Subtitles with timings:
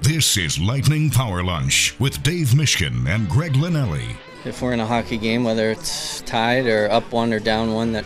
[0.00, 4.16] This is Lightning Power Lunch with Dave Mishkin and Greg Linelli.
[4.44, 7.92] If we're in a hockey game, whether it's tied or up one or down one,
[7.92, 8.04] that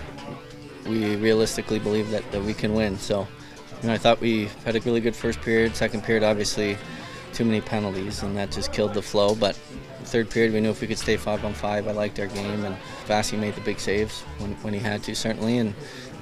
[0.86, 2.96] we realistically believe that, that we can win.
[2.98, 3.26] So,
[3.82, 5.74] you know, I thought we had a really good first period.
[5.74, 6.78] Second period, obviously,
[7.32, 9.34] too many penalties, and that just killed the flow.
[9.34, 9.54] But
[10.04, 12.64] third period, we knew if we could stay five on five, I liked our game,
[12.64, 15.74] and Vasi made the big saves when, when he had to, certainly, and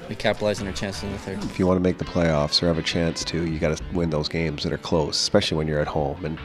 [0.08, 1.42] we capitalized on our chances in the third.
[1.44, 3.84] If you want to make the playoffs or have a chance to, you got to
[3.92, 6.24] win those games that are close, especially when you're at home.
[6.24, 6.38] And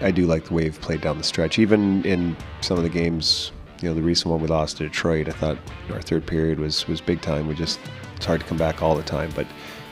[0.00, 1.58] I do like the way we've played down the stretch.
[1.58, 5.28] Even in some of the games, you know, the recent one we lost to Detroit,
[5.28, 5.58] I thought
[5.92, 7.48] our third period was was big time.
[7.48, 7.80] We just
[8.16, 9.46] it's hard to come back all the time, but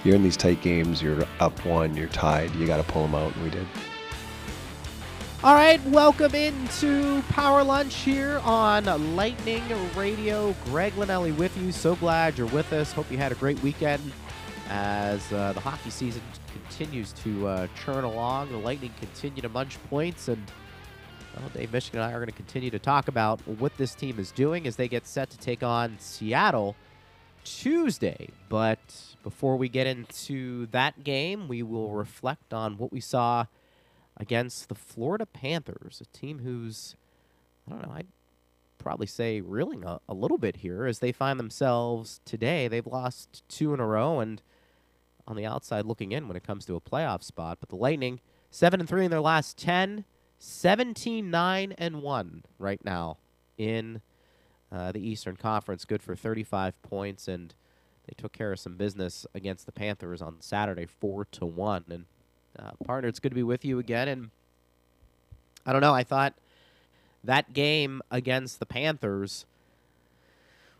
[0.04, 3.14] you're in these tight games, you're up one, you're tied, you got to pull them
[3.14, 3.66] out, and we did.
[5.44, 9.62] All right, welcome into Power Lunch here on Lightning
[9.94, 10.56] Radio.
[10.64, 11.72] Greg Linnelli with you.
[11.72, 12.90] So glad you're with us.
[12.90, 14.12] Hope you had a great weekend
[14.70, 18.50] as uh, the hockey season continues to uh, churn along.
[18.50, 20.42] The Lightning continue to munch points, and
[21.36, 24.18] well, Dave Mishkin and I are going to continue to talk about what this team
[24.18, 26.76] is doing as they get set to take on Seattle
[27.44, 28.30] Tuesday.
[28.48, 33.44] But before we get into that game, we will reflect on what we saw
[34.16, 36.96] against the Florida Panthers, a team who's,
[37.66, 38.06] I don't know, I'd
[38.78, 42.68] probably say reeling a, a, little bit here as they find themselves today.
[42.68, 44.40] They've lost two in a row and
[45.26, 47.58] on the outside looking in when it comes to a playoff spot.
[47.60, 50.04] But the Lightning, 7 and 3 in their last 10,
[50.38, 53.18] 17 9 and 1 right now
[53.58, 54.00] in
[54.70, 55.84] uh, the Eastern Conference.
[55.84, 57.54] Good for 35 points and
[58.06, 61.84] they took care of some business against the Panthers on Saturday, 4 to 1.
[61.90, 62.04] And
[62.58, 64.08] uh, partner, it's good to be with you again.
[64.08, 64.30] And
[65.64, 66.34] I don't know, I thought
[67.24, 69.46] that game against the Panthers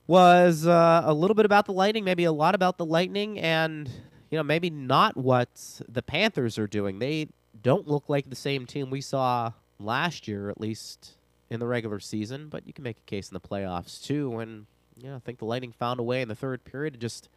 [0.07, 3.91] was uh, a little bit about the Lightning, maybe a lot about the Lightning, and
[4.31, 6.99] you know maybe not what the Panthers are doing.
[6.99, 7.29] They
[7.63, 11.15] don't look like the same team we saw last year, at least
[11.51, 12.49] in the regular season.
[12.49, 14.39] But you can make a case in the playoffs too.
[14.39, 14.67] And
[14.97, 17.29] you know, I think the Lightning found a way in the third period to just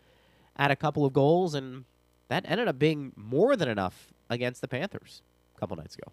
[0.58, 1.86] add a couple of goals, and
[2.28, 5.22] that ended up being more than enough against the Panthers
[5.56, 6.12] a couple nights ago.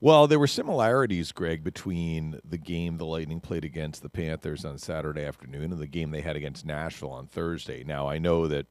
[0.00, 4.78] Well, there were similarities, Greg, between the game the Lightning played against the Panthers on
[4.78, 7.82] Saturday afternoon and the game they had against Nashville on Thursday.
[7.82, 8.66] Now, I know that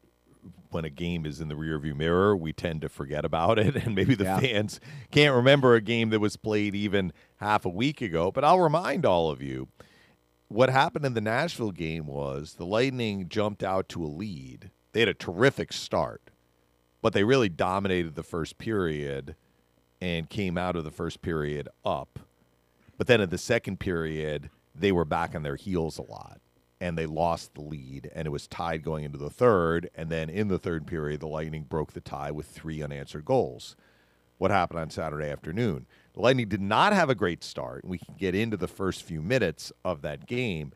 [0.71, 3.93] when a game is in the rearview mirror, we tend to forget about it, and
[3.93, 4.39] maybe the yeah.
[4.39, 4.79] fans
[5.11, 8.31] can't remember a game that was played even half a week ago.
[8.31, 9.67] But I'll remind all of you
[10.47, 14.71] what happened in the Nashville game was the Lightning jumped out to a lead.
[14.93, 16.31] They had a terrific start
[17.07, 19.33] but they really dominated the first period
[20.01, 22.19] and came out of the first period up.
[22.97, 26.41] But then in the second period, they were back on their heels a lot
[26.81, 29.89] and they lost the lead and it was tied going into the third.
[29.95, 33.77] And then in the third period the lightning broke the tie with three unanswered goals.
[34.37, 35.85] What happened on saturday afternoon?
[36.13, 39.21] The lightning did not have a great start we can get into the first few
[39.21, 40.73] minutes of that game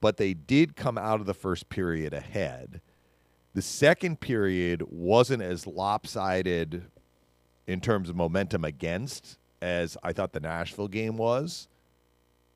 [0.00, 2.80] but they did come out of the first period ahead
[3.54, 6.84] the second period wasn't as lopsided
[7.66, 11.68] in terms of momentum against as I thought the Nashville game was.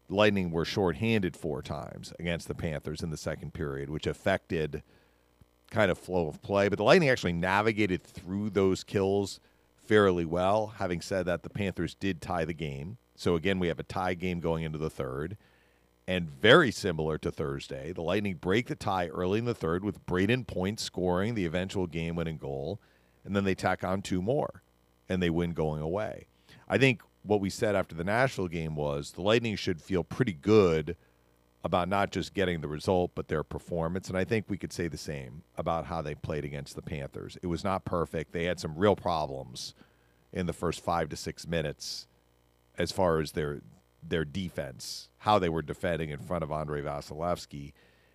[0.08, 4.82] Lightning were shorthanded four times against the Panthers in the second period, which affected
[5.70, 6.68] kind of flow of play.
[6.68, 9.40] But the Lightning actually navigated through those kills
[9.74, 10.74] fairly well.
[10.78, 12.98] Having said that, the Panthers did tie the game.
[13.16, 15.36] So again, we have a tie game going into the third.
[16.08, 20.06] And very similar to Thursday, the Lightning break the tie early in the third with
[20.06, 22.80] Brayden Point scoring the eventual game winning goal.
[23.24, 24.62] And then they tack on two more
[25.08, 26.28] and they win going away.
[26.68, 30.32] I think what we said after the Nashville game was the Lightning should feel pretty
[30.32, 30.96] good
[31.64, 34.08] about not just getting the result, but their performance.
[34.08, 37.36] And I think we could say the same about how they played against the Panthers.
[37.42, 38.30] It was not perfect.
[38.30, 39.74] They had some real problems
[40.32, 42.06] in the first five to six minutes
[42.78, 43.62] as far as their
[44.10, 47.72] their defense, how they were defending in front of Andrei Vasilevskiy,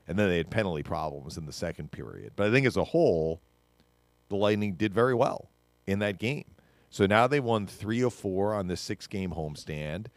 [0.07, 2.33] and then they had penalty problems in the second period.
[2.35, 3.41] But I think as a whole,
[4.29, 5.49] the Lightning did very well
[5.85, 6.45] in that game.
[6.89, 10.07] So now they won three of four on this six game homestand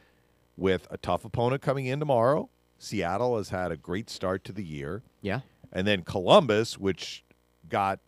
[0.56, 2.48] with a tough opponent coming in tomorrow.
[2.78, 5.02] Seattle has had a great start to the year.
[5.22, 5.40] Yeah.
[5.72, 7.24] And then Columbus, which
[7.68, 8.00] got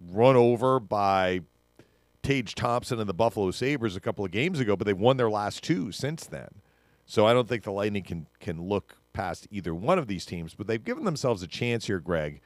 [0.00, 1.40] run over by
[2.22, 5.30] Tage Thompson and the Buffalo Sabres a couple of games ago, but they've won their
[5.30, 6.48] last two since then.
[7.08, 10.54] So I don't think the Lightning can can look past either one of these teams,
[10.54, 12.40] but they've given themselves a chance here, Greg.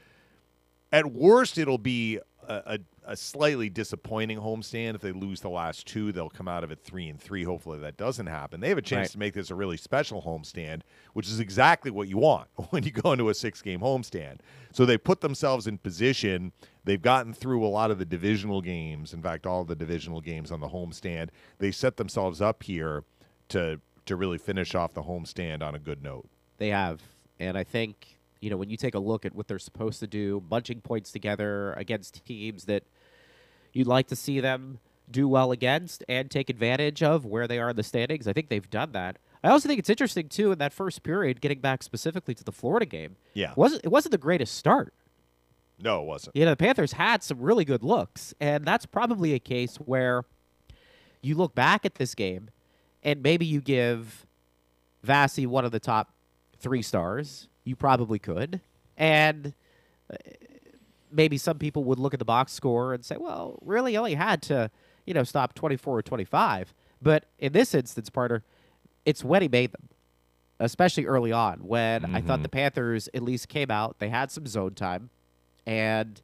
[0.93, 2.79] At worst, it'll be a, a,
[3.12, 4.94] a slightly disappointing homestand.
[4.94, 7.44] If they lose the last two, they'll come out of it three and three.
[7.44, 8.61] Hopefully that doesn't happen.
[8.61, 9.11] They have a chance Right.
[9.12, 10.82] to make this a really special homestand,
[11.14, 14.38] which is exactly what you want when you go into a six game homestand.
[14.70, 16.53] So they put themselves in position.
[16.85, 19.12] They've gotten through a lot of the divisional games.
[19.12, 21.31] In fact, all the divisional games on the homestand.
[21.59, 23.05] They set themselves up here
[23.49, 26.28] to to really finish off the homestand on a good note.
[26.58, 27.00] They have.
[27.38, 30.06] And I think, you know, when you take a look at what they're supposed to
[30.06, 32.84] do, bunching points together against teams that
[33.72, 34.78] you'd like to see them
[35.10, 38.49] do well against and take advantage of where they are in the standings, I think
[38.49, 39.19] they've done that.
[39.44, 42.52] I also think it's interesting too in that first period, getting back specifically to the
[42.52, 43.16] Florida game.
[43.34, 43.52] Yeah.
[43.56, 44.94] wasn't it wasn't the greatest start.
[45.81, 46.37] No, it wasn't.
[46.37, 50.22] You know, the Panthers had some really good looks, and that's probably a case where
[51.22, 52.50] you look back at this game
[53.02, 54.26] and maybe you give
[55.02, 56.12] Vassy one of the top
[56.58, 57.49] three stars.
[57.64, 58.60] You probably could.
[58.96, 59.54] And
[60.12, 60.16] uh,
[61.10, 64.43] maybe some people would look at the box score and say, well, really only had
[64.43, 64.70] to,
[65.06, 66.75] you know, stop 24 or 25.
[67.00, 68.44] But in this instance, partner,
[69.04, 69.88] it's when he made them,
[70.60, 73.99] especially early on when I thought the Panthers at least came out.
[73.99, 75.10] They had some zone time
[75.66, 76.20] and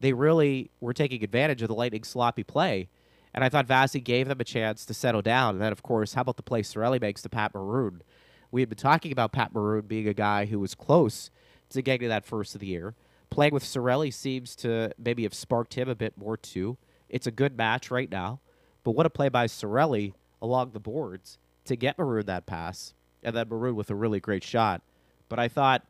[0.00, 2.88] they really were taking advantage of the Lightning sloppy play.
[3.36, 5.54] And I thought Vassy gave them a chance to settle down.
[5.54, 8.02] And then, of course, how about the play Cirelli makes to Pat Maroon?
[8.50, 11.30] We had been talking about Pat Maroon being a guy who was close
[11.68, 12.94] to getting to that first of the year.
[13.30, 16.78] Playing with Cirelli seems to maybe have sparked him a bit more, too.
[17.08, 18.40] It's a good match right now.
[18.82, 22.94] But what a play by Cirelli along the boards to get Maroon that pass.
[23.22, 24.82] And then Maroon with a really great shot.
[25.28, 25.84] But I thought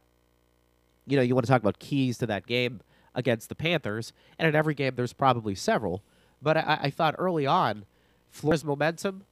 [1.07, 2.81] you know, you want to talk about keys to that game
[3.15, 6.03] against the Panthers, and in every game there's probably several.
[6.47, 7.87] But I, I thought early on,
[8.31, 9.25] Florida's momentum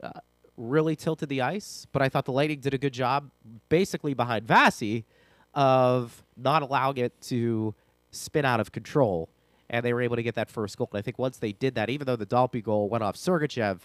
[0.00, 0.20] uh,
[0.56, 3.32] really tilted the ice, but I thought the Lightning did a good job,
[3.68, 5.06] basically behind Vassy,
[5.54, 7.74] of not allowing it to
[8.12, 9.28] spin out of control,
[9.70, 10.88] and they were able to get that first goal.
[10.92, 13.80] And I think once they did that, even though the Dalpe goal went off Sergachev,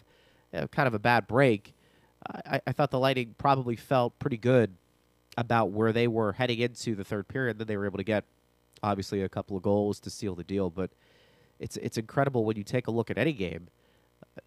[0.70, 1.74] kind of a bad break,
[2.46, 4.76] I, I thought the Lightning probably felt pretty good
[5.36, 7.58] about where they were heading into the third period.
[7.58, 8.24] Then they were able to get
[8.84, 10.70] obviously a couple of goals to seal the deal.
[10.70, 10.92] But
[11.60, 13.68] it's it's incredible when you take a look at any game.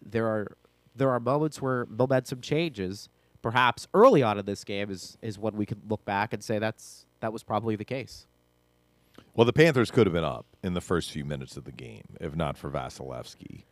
[0.03, 0.57] There are
[0.95, 3.09] there are moments where momentum changes.
[3.41, 6.59] Perhaps early on in this game is is when we can look back and say
[6.59, 8.27] that's that was probably the case.
[9.35, 12.17] Well, the Panthers could have been up in the first few minutes of the game
[12.19, 13.63] if not for Vasilevskiy.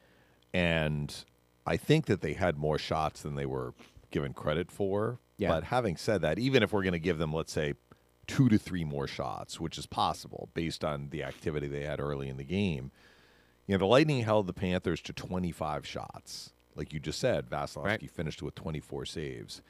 [0.54, 1.13] And
[1.66, 3.74] I think that they had more shots than they were
[4.12, 5.19] given credit for.
[5.38, 5.50] Yeah.
[5.50, 7.74] But having said that, even if we're going to give them, let's say,
[8.25, 12.30] two to three more shots, which is possible based on the activity they had early
[12.30, 12.92] in the game,
[13.68, 16.52] you know, the Lightning held the Panthers to 25 shots.
[16.75, 18.12] Like you just said, Vasilevskiy Right.
[18.12, 19.62] finished with 24 saves.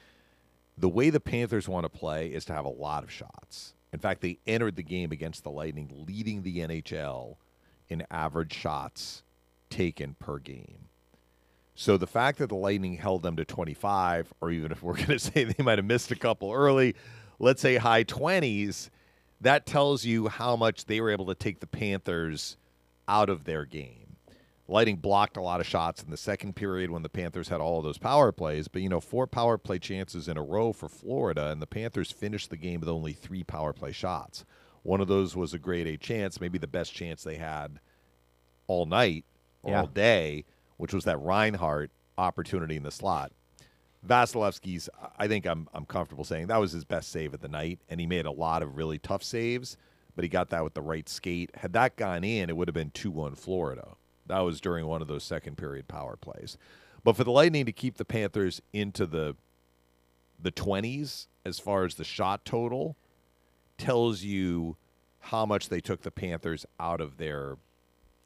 [0.77, 3.73] The way the Panthers want to play is to have a lot of shots.
[3.91, 7.37] In fact, they entered the game against the Lightning leading the NHL
[7.89, 9.23] in average shots
[9.69, 10.89] taken per game.
[11.73, 15.07] So the fact that the Lightning held them to 25, or even if we're going
[15.07, 16.95] to say they might have missed a couple early,
[17.39, 18.89] let's say high 20s,
[19.41, 22.57] that tells you how much they were able to take the Panthers
[23.07, 24.17] out of their game.
[24.69, 27.77] Lighting blocked a lot of shots in the second period when the Panthers had all
[27.77, 30.89] of those power plays, but you know, four power play chances in a row for
[30.89, 34.43] Florida, and the Panthers finished the game with only three power play shots.
[34.83, 37.79] One of those was a grade A chance, maybe the best chance they had
[38.67, 39.23] all night
[39.63, 39.81] or Yeah.
[39.81, 40.43] all day,
[40.75, 43.31] which was that Reinhart opportunity in the slot.
[44.05, 47.79] Vasilevskiy's, I think I'm I'm comfortable saying that was his best save of the night,
[47.89, 49.77] and he made a lot of really tough saves,
[50.17, 51.51] but he got that with the right skate.
[51.57, 53.89] Had that gone in, it would have been two one Florida.
[54.25, 56.57] That was during one of those second period power plays.
[57.03, 59.35] But for the Lightning to keep the Panthers into the
[60.41, 62.97] the twenties as far as the shot total
[63.77, 64.75] tells you
[65.19, 67.57] how much they took the Panthers out of their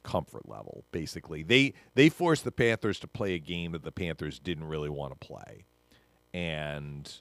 [0.04, 4.40] comfort level basically they they forced the panthers to play a game that the panthers
[4.40, 5.64] didn't really want to play
[6.34, 7.20] and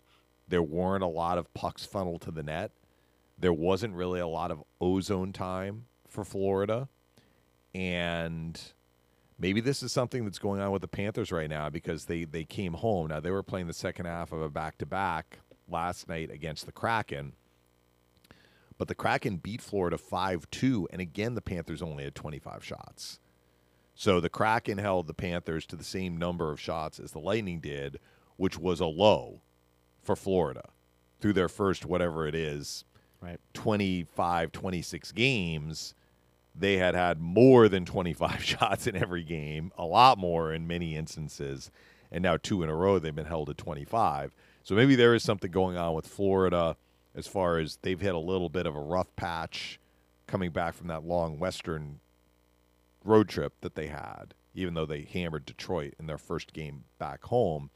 [0.49, 2.71] there weren't a lot of pucks funneled to the net
[3.41, 6.89] there wasn't really a lot of ozone time for florida.
[7.75, 8.61] And
[9.39, 12.45] maybe this is something that's going on with the panthers right now because they they
[12.45, 13.09] came home.
[13.09, 17.33] Now they were playing the second half of a back-to-back last night against the kraken.
[18.81, 23.21] But the Kraken beat Florida 5 2, and again, the Panthers only had 25 shots.
[23.95, 27.61] So the Kraken held the Panthers to the same number of shots as the Lightning
[27.61, 28.01] did,
[28.39, 29.43] which was a low
[30.03, 30.71] for Florida
[31.21, 32.87] through their first, whatever it is,
[33.23, 33.39] Right.
[33.53, 35.95] 25, 26 games.
[36.55, 40.97] They had had more than 25 shots in every game, a lot more in many
[40.97, 41.71] instances.
[42.11, 44.35] And now, two in a row, they've been held at 25.
[44.65, 46.77] So maybe there is something going on with Florida
[47.15, 49.79] as far as they've hit a little bit of a rough patch
[50.27, 52.01] coming back from that long Western
[53.05, 57.25] road trip that they had, even though they hammered Detroit in their first game back
[57.25, 57.71] home,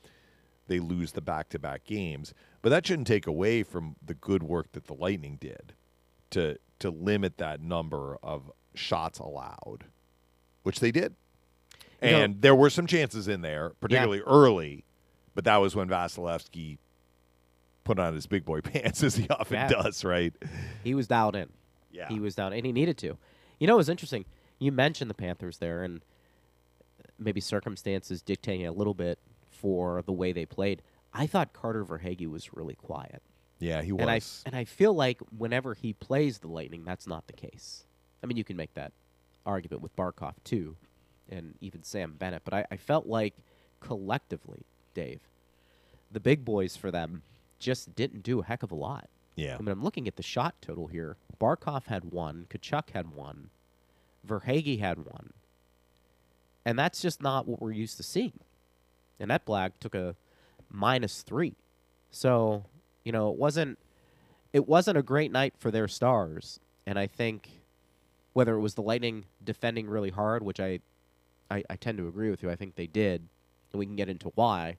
[0.66, 2.32] they lose the back to back games.
[2.62, 5.74] But that shouldn't take away from the good work that the Lightning did
[6.30, 9.84] to to limit that number of shots allowed,
[10.62, 11.14] which they did.
[12.02, 14.84] You know- And there were some chances in there, particularly early,
[15.34, 16.78] but that was when Vasilevskiy
[17.84, 19.68] put on his big boy pants, as he often Yeah.
[19.68, 20.32] does, right?
[20.82, 21.50] He was dialed in.
[21.92, 22.08] Yeah.
[22.08, 23.16] He was down, and he needed to.
[23.60, 24.24] You know, it was interesting.
[24.58, 26.02] You mentioned the Panthers there, and
[27.18, 29.18] maybe circumstances dictating a little bit
[29.54, 30.82] for the way they played.
[31.12, 33.22] I thought Carter Verhaeghe was really quiet,
[33.60, 34.00] yeah, he was.
[34.00, 37.84] and I and I feel like whenever he plays the Lightning, that's not the case.
[38.22, 38.92] I mean, you can make that
[39.46, 40.76] argument with Barkov too,
[41.30, 43.34] and even Sam Bennett, but I, I felt like
[43.80, 44.62] collectively,
[44.94, 45.20] Dave,
[46.10, 47.22] the big boys for them
[47.58, 49.08] just didn't do a heck of a lot.
[49.36, 49.54] yeah.
[49.54, 51.16] I mean, I'm looking at the shot total here.
[51.40, 53.50] Barkov had one, Tkachuk had one,
[54.26, 55.32] Verhaeghe had one,
[56.64, 58.40] and that's just not what we're used to seeing.
[59.20, 60.16] And that black took a
[60.70, 61.54] minus three,
[62.10, 62.64] so
[63.04, 63.78] you know it wasn't
[64.52, 66.60] it wasn't a great night for their stars.
[66.86, 67.48] And I think
[68.32, 70.80] whether it was the Lightning defending really hard, which I
[71.50, 73.28] I, I tend to agree with you, I think they did,
[73.72, 74.76] and we can get into why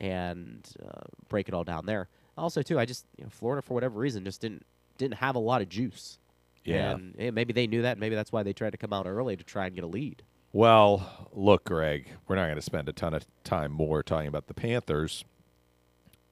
[0.00, 2.08] and uh, break it all down there.
[2.36, 4.64] Also, too, I just you know, Florida for whatever reason just didn't
[4.98, 6.18] didn't have a lot of juice.
[6.64, 6.92] Yeah.
[6.92, 7.96] and eh, maybe they knew that.
[7.96, 10.22] Maybe that's why they tried to come out early to try and get a lead.
[10.56, 14.46] Well, look, Greg, we're not going to spend a ton of time more talking about
[14.46, 15.22] the Panthers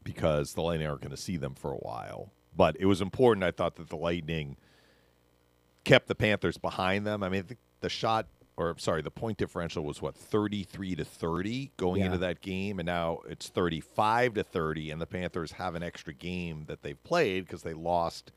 [0.03, 2.33] because the Lightning aren't going to see them for a while.
[2.57, 4.57] But it was important, I thought, that the Lightning
[5.85, 7.23] kept the Panthers behind them.
[7.23, 11.73] I mean, think the shot, or sorry, the point differential was what thirty-three to thirty
[11.77, 12.07] going Yeah.
[12.07, 16.15] into that game, and now it's thirty-five to thirty, and the Panthers have an extra
[16.15, 18.33] game that they've played because they lost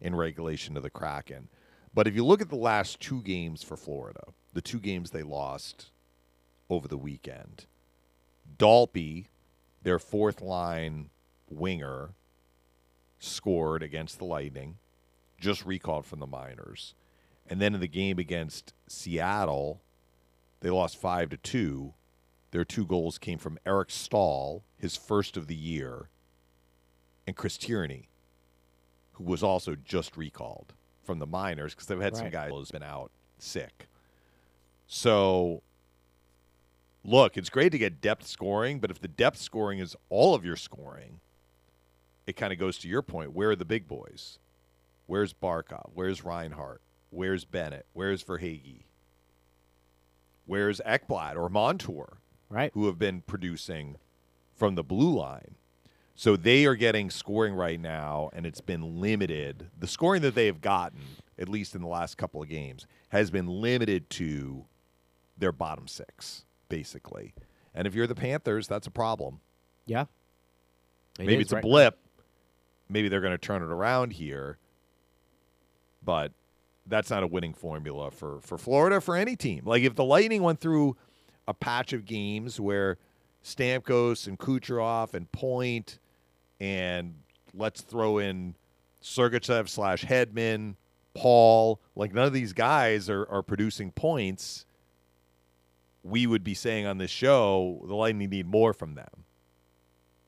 [0.00, 1.48] in regulation to the Kraken.
[1.92, 4.22] But if you look at the last two games for Florida,
[4.56, 5.90] the two games they lost
[6.70, 7.66] over the weekend,
[8.56, 9.26] Dalpe,
[9.82, 11.10] their fourth line
[11.50, 12.14] winger,
[13.18, 14.78] scored against the Lightning,
[15.38, 16.94] just recalled from the minors.
[17.46, 19.82] And then in the game against Seattle,
[20.60, 21.92] they lost five to two.
[22.50, 26.08] Their two goals came from Eric Staal, his first of the year,
[27.26, 28.08] and Chris Tierney,
[29.12, 30.72] who was also just recalled
[31.04, 33.88] from the minors because they've had some guys who's been out sick.
[34.86, 35.62] So,
[37.04, 40.44] look, it's great to get depth scoring, but if the depth scoring is all of
[40.44, 41.20] your scoring,
[42.26, 43.32] it kind of goes to your point.
[43.32, 44.38] Where are the big boys?
[45.06, 45.90] Where's Barkov?
[45.94, 46.80] Where's Reinhart?
[47.10, 47.86] Where's Bennett?
[47.92, 48.82] Where's Verhaeghe?
[50.44, 52.18] Where's Ekblad or Montour?
[52.48, 52.70] Right.
[52.74, 53.96] who have been producing
[54.54, 55.56] from the blue line.
[56.14, 59.68] So they are getting scoring right now, and it's been limited.
[59.78, 61.00] The scoring that they have gotten,
[61.38, 64.64] at least in the last couple of games, has been limited to
[65.36, 67.34] their bottom six, basically.
[67.74, 69.40] And if you're the Panthers, that's a problem.
[69.86, 70.02] Yeah.
[71.18, 71.98] It Maybe is it's a right- blip.
[72.88, 74.58] Maybe they're going to turn it around here.
[76.04, 76.32] But
[76.86, 79.62] that's not a winning formula for, for Florida for any team.
[79.64, 80.96] Like if the Lightning went through
[81.48, 82.96] a patch of games where
[83.44, 85.98] Stamkos and Kucherov and Point
[86.60, 87.14] and
[87.54, 88.54] let's throw in
[89.02, 90.74] Sergachev slash Hedman,
[91.14, 94.65] Paul, like none of these guys are, are producing points,
[96.06, 99.24] we would be saying on this show the Lightning need more from them.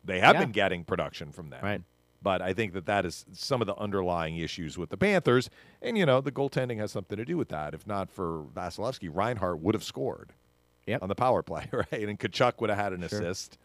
[0.05, 0.41] They have Yeah.
[0.43, 1.63] been getting production from them.
[1.63, 1.83] Right.
[2.21, 5.51] But I think that that is some of the underlying issues with the Panthers.
[5.81, 7.75] And, you know, the goaltending has something to do with that.
[7.75, 10.33] If not for Vasilevskiy, Reinhart would have scored
[10.87, 11.03] Yep.
[11.03, 11.87] on the power play, right?
[11.93, 13.21] And Tkachuk would have had an Sure.
[13.21, 13.57] assist.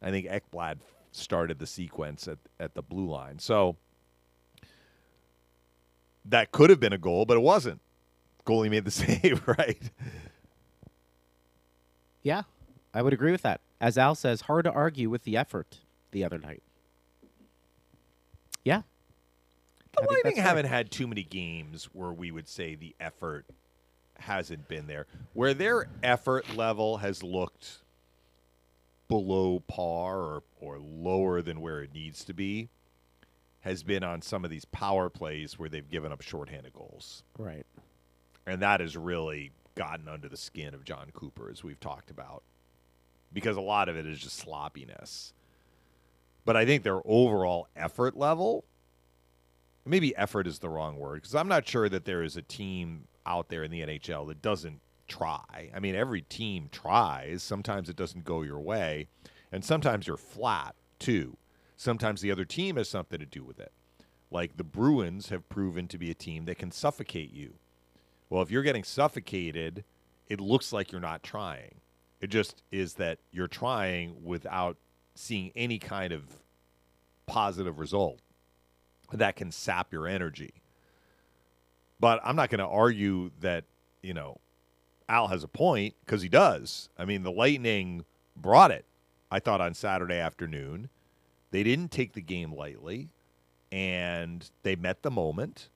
[0.00, 0.78] I think Ekblad
[1.12, 3.38] started the sequence at, at the blue line.
[3.40, 3.76] So
[6.24, 7.80] that could have been a goal, but it wasn't.
[8.46, 9.90] Goalie made the save, right?
[12.22, 12.42] Yeah,
[12.92, 13.60] I would agree with that.
[13.80, 15.78] As Al says, hard to argue with the effort
[16.10, 16.62] the other night.
[18.64, 18.82] Yeah.
[19.96, 23.46] The I Lightning haven't had too many games where we would say the effort
[24.18, 25.06] hasn't been there.
[25.32, 27.78] Where their effort level has looked
[29.08, 32.68] below par or, or lower than where it needs to be
[33.60, 37.22] has been on some of these power plays where they've given up shorthanded goals.
[37.36, 37.66] Right.
[38.46, 39.50] And that has really
[39.80, 42.42] gotten under the skin of Jon Cooper, as we've talked about,
[43.32, 45.32] because a lot of it is just sloppiness.
[46.44, 48.66] But I think their overall effort level,
[49.86, 53.06] maybe effort is the wrong word, because I'm not sure that there is a team
[53.24, 55.70] out there in the NHL that doesn't try.
[55.74, 57.42] I mean, every team tries.
[57.42, 59.06] Sometimes it doesn't go your way,
[59.50, 61.38] and sometimes you're flat too.
[61.78, 63.72] Sometimes the other team has something to do with it.
[64.30, 67.54] Like the Bruins have proven to be a team that can suffocate you
[68.30, 69.84] Well, if you're getting suffocated,
[70.28, 71.74] it looks like you're not trying.
[72.20, 74.76] It just is that you're trying without
[75.16, 76.22] seeing any kind of
[77.26, 78.20] positive result
[79.12, 80.52] that can sap your energy.
[81.98, 83.64] But I'm not going to argue that,
[84.02, 84.38] you know,
[85.08, 86.88] Al has a point because he does.
[86.96, 88.04] I mean, the Lightning
[88.36, 88.84] brought it,
[89.30, 90.88] I thought, on Saturday afternoon.
[91.50, 93.08] They didn't take the game lightly,
[93.72, 95.68] and they met the moment.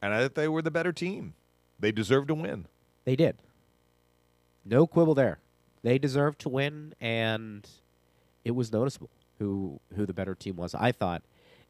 [0.00, 1.34] And I thought they were the better team.
[1.78, 2.66] They deserved to win.
[3.04, 3.36] They did.
[4.64, 5.38] No quibble there.
[5.82, 7.68] They deserved to win, and
[8.44, 10.74] it was noticeable who who the better team was.
[10.74, 11.22] I thought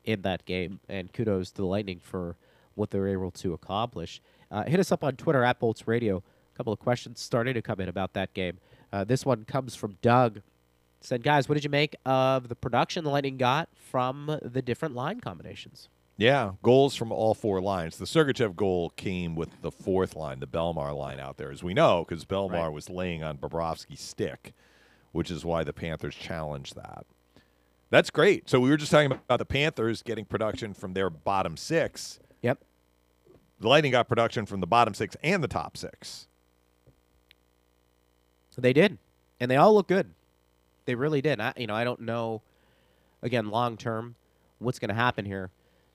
[0.05, 2.37] in that game, and kudos to the Lightning for
[2.75, 4.21] what they were able to accomplish.
[4.51, 6.23] Uh, hit us up on Twitter at Bolts Radio.
[6.55, 8.59] A couple of questions starting to come in about that game.
[8.93, 10.41] Uh, this one comes from Doug.
[11.01, 14.95] Said, guys, what did you make of the production the Lightning got from the different
[14.97, 15.89] line combinations?
[16.19, 17.97] Yeah, goals from all four lines.
[17.97, 21.73] The Sergachev goal came with the fourth line, the Bellemare line out there, as we
[21.75, 22.73] know, because Bellemare Right.
[22.73, 24.53] was laying on Bobrovsky's stick,
[25.13, 27.07] which is why the Panthers challenged that.
[27.91, 28.51] That's great.
[28.51, 32.19] So we were just talking about the Panthers getting production from their bottom six.
[32.43, 32.59] Yep.
[33.61, 36.27] The Lightning got production from the bottom six and the top six.
[38.61, 38.99] They did,
[39.39, 40.11] and they all look good.
[40.85, 41.39] They really did.
[41.39, 42.43] I, you know, I don't know.
[43.23, 44.17] Again, long term,
[44.59, 45.51] what's going to happen here,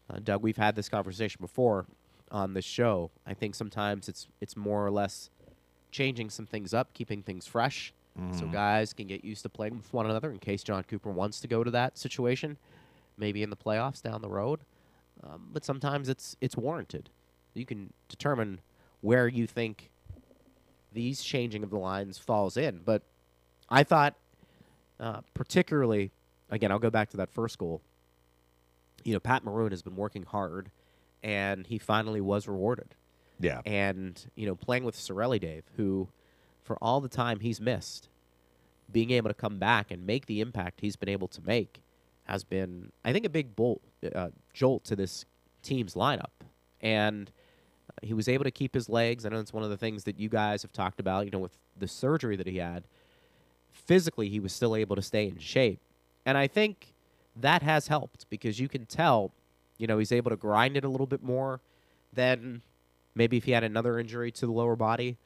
[0.09, 0.41] uh, Doug?
[0.41, 1.85] We've had this conversation before
[2.31, 3.11] on this show.
[3.25, 5.29] I think sometimes it's it's more or less
[5.91, 7.93] changing some things up, keeping things fresh,
[8.31, 10.31] so guys can get used to playing with one another.
[10.31, 12.57] In case Jon Cooper wants to go to that situation,
[13.17, 14.59] maybe in the playoffs down the road.
[15.23, 17.09] Um, but sometimes it's it's warranted.
[17.53, 18.61] You can determine
[19.01, 19.89] where you think
[20.91, 22.81] these changing of the lines falls in.
[22.83, 23.03] But
[23.69, 24.15] I thought,
[24.99, 26.11] uh, particularly,
[26.49, 27.81] again, I'll go back to that first goal.
[29.03, 30.71] You know, Pat Maroon has been working hard,
[31.21, 32.95] and he finally was rewarded.
[33.39, 33.61] Yeah.
[33.65, 36.07] And you know, playing with Cirelli Dave, who,
[36.63, 38.09] for all the time he's missed,
[38.91, 41.81] being able to come back and make the impact he's been able to make
[42.25, 43.81] has been, I think, a big bolt,
[44.15, 45.25] uh, jolt to this
[45.61, 46.31] team's lineup.
[46.79, 47.31] And
[47.89, 49.25] uh, he was able to keep his legs.
[49.25, 51.25] I know it's one of the things that you guys have talked about.
[51.25, 52.85] You know, with the surgery that he had,
[53.71, 55.81] physically he was still able to stay in shape,
[56.25, 56.92] and I think
[57.35, 59.33] that has helped because you can tell,
[59.77, 61.61] you know, he's able to grind it a little bit more
[62.11, 62.61] than
[63.15, 65.17] maybe if he had another injury to the lower body,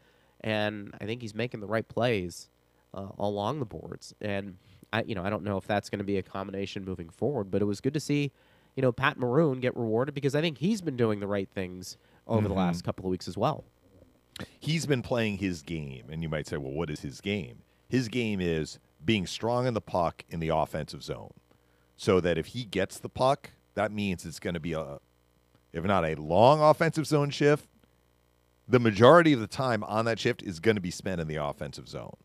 [0.41, 2.49] and I think he's making the right plays
[2.93, 4.13] uh, along the boards.
[4.21, 4.57] And
[4.93, 7.51] I, you know, I don't know if that's going to be a combination moving forward,
[7.51, 8.31] but it was good to see,
[8.75, 11.97] you know, Pat Maroon get rewarded because I think he's been doing the right things
[12.27, 13.63] over the last couple of weeks as well.
[14.59, 17.63] he's been playing his game, and you might say, well, what is his game?
[17.89, 21.31] His game is being strong in the puck in the offensive zone,
[21.97, 24.99] so that if he gets the puck, that means it's going to be a,
[25.73, 27.67] if not a long offensive zone shift,
[28.67, 31.35] the majority of the time on that shift is going to be spent in the
[31.35, 32.15] offensive zone,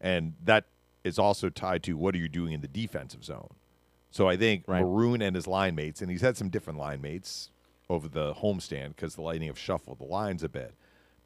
[0.00, 0.64] and that
[1.04, 3.54] is also tied to what are you doing in the defensive zone.
[4.10, 4.82] So I think Right.
[4.82, 7.50] Maroon and his line mates, and he's had some different line mates
[7.88, 10.74] over the homestand because the Lightning have shuffled the lines a bit.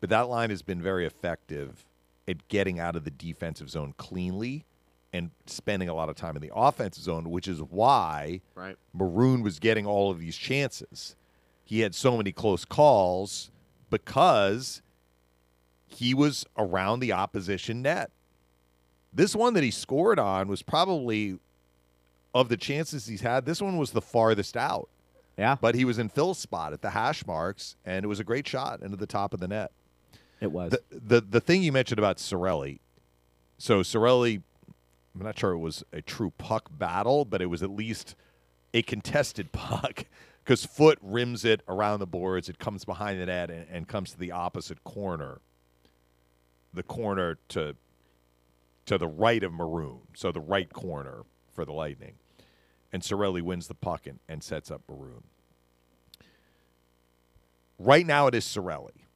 [0.01, 1.85] But that line has been very effective
[2.29, 4.65] at getting out of the defensive zone cleanly
[5.17, 8.77] and spending a lot of time in the offensive zone, which is why Right.
[8.93, 11.17] Maroon was getting all of these chances.
[11.65, 13.51] He had so many close calls
[13.91, 14.83] because
[15.87, 18.11] he was around the opposition net.
[19.13, 21.39] This one that he scored on was probably
[22.35, 24.89] of the chances he's had, this one was the farthest out.
[25.39, 28.25] Yeah, But he was in Phil's spot at the hash marks, and it was a
[28.25, 29.71] great shot into the top of the net.
[30.41, 30.71] it was.
[30.71, 32.79] The the, the thing you mentioned about Cirelli,
[33.59, 34.43] so Cirelli,
[35.17, 38.15] I'm not sure it was a true puck battle, but it was at least
[38.75, 40.05] a contested puck
[40.45, 42.49] because Foote rims it around the boards.
[42.49, 45.41] It comes behind the net and, and comes to the opposite corner,
[46.73, 47.77] the corner to
[48.85, 52.15] to the right of Maroon, so the right corner for the Lightning.
[52.93, 55.25] And Cirelli wins the puck and, and sets up Maroon.
[57.81, 59.07] Right now it is Cirelli.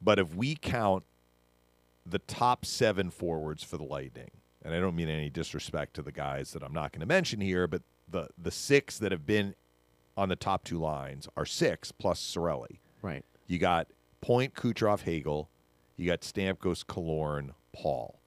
[0.00, 1.02] But if we count
[2.06, 4.30] the top seven forwards for the Lightning,
[4.62, 7.40] and I don't mean any disrespect to the guys that I'm not going to mention
[7.40, 9.54] here, but the the six that have been
[10.16, 12.78] on the top two lines are six plus Cirelli.
[13.02, 13.24] right.
[13.46, 13.86] You got
[14.20, 15.48] Point, Kucherov, Hagel.
[15.96, 18.20] You got Stamkos, Killorn, Paul.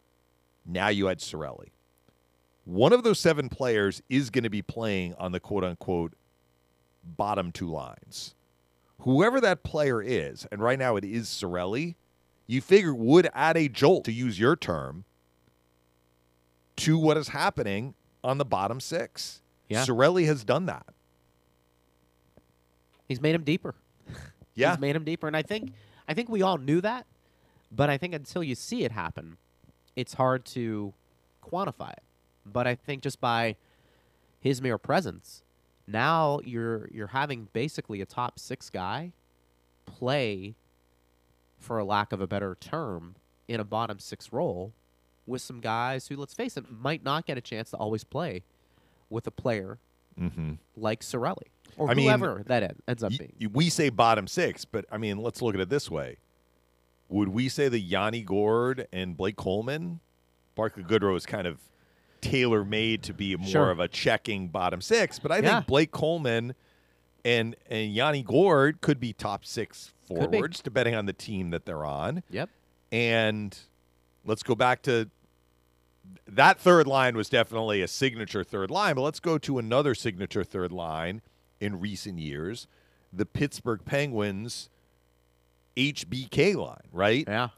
[0.65, 1.72] Now you had Cirelli.
[2.65, 6.13] One of those seven players is going to be playing on the quote unquote
[7.04, 8.36] bottom two lines.
[9.00, 11.96] Whoever that player is, and right now it is Cirelli,
[12.48, 15.06] you figure would add a jolt, to use your term,
[16.82, 19.41] to what is happening on the bottom six.
[19.70, 19.86] Yeah.
[19.86, 20.86] Cirelli has done that.
[23.08, 23.76] He's made him deeper.
[24.54, 24.72] Yeah.
[24.72, 25.72] He's made him deeper, and I think
[26.10, 27.08] I think we all knew that,
[27.72, 29.38] but I think until you see it happen,
[29.96, 30.94] it's hard to
[31.41, 32.04] quantify it.
[32.46, 33.56] But I think just by
[34.41, 35.41] his mere presence,
[35.88, 39.13] now you're you're having basically a top six guy
[39.86, 40.56] play,
[41.58, 43.15] for a lack of a better term,
[43.48, 44.74] in a bottom six role
[45.32, 48.44] with some guys who, let's face it, might not get a chance to always play
[49.10, 49.80] with a player
[50.20, 50.56] Mm-hmm.
[50.76, 53.52] like Cirelli or I mean, whoever that en- ends up Y- being.
[53.54, 56.17] we say bottom six, but I mean, let's look at it this way.
[57.08, 60.02] Would we say the Yanni Gourde and Blake Coleman,
[60.54, 61.60] Barclay Goodrow is kind of
[62.20, 63.72] tailor made to be more Sure.
[63.72, 65.56] of a checking bottom six, but I Yeah.
[65.56, 66.56] think Blake Coleman
[67.24, 71.86] and and Yanni Gourde could be top six forwards, depending on the team that they're
[71.86, 72.22] on.
[72.30, 72.50] Yep.
[72.91, 73.58] And
[74.26, 75.10] let's go back to
[76.28, 80.43] that third line was definitely a signature third line, but let's go to another signature
[80.43, 81.21] third line
[81.60, 82.67] in recent years,
[83.13, 84.69] the Pittsburgh Penguins
[85.78, 87.26] HBK line, right?
[87.28, 87.50] Yeah.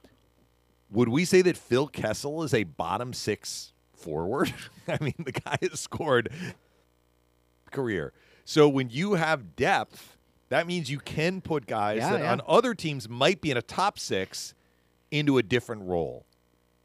[0.92, 4.54] Would we say that Phil Kessel is a bottom six forward?
[4.88, 6.30] I mean, the guy has scored
[7.72, 8.14] career.
[8.46, 10.18] So when you have depth,
[10.50, 12.32] that means you can put guys Yeah, that yeah.
[12.32, 14.54] on other teams might be in a top six
[15.10, 16.26] into a different role.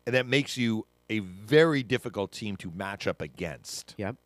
[0.06, 3.94] And that makes you a very difficult team to match up against.
[3.98, 4.16] Yep.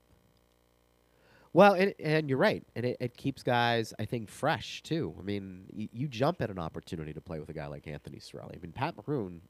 [1.54, 5.14] Well, and, and you're right, and it, it keeps guys, I think, fresh too.
[5.18, 8.18] I mean, y- you jump at an opportunity to play with a guy like Anthony
[8.18, 8.56] Cirelli.
[8.56, 9.42] I mean, Pat Maroon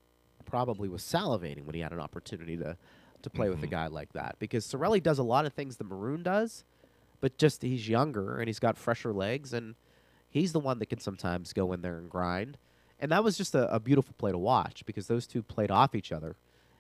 [0.45, 2.77] probably was salivating when he had an opportunity to
[3.23, 3.71] to play with a mm-hmm.
[3.71, 6.65] guy like that because Cirelli does a lot of things that Maroon does,
[7.21, 9.77] but just he's younger and he's got fresher legs, and
[10.29, 12.59] he's the one that can sometimes go in there and grind.
[12.99, 15.95] And that was just a, a beautiful play to watch because those two played off
[15.95, 16.37] each other,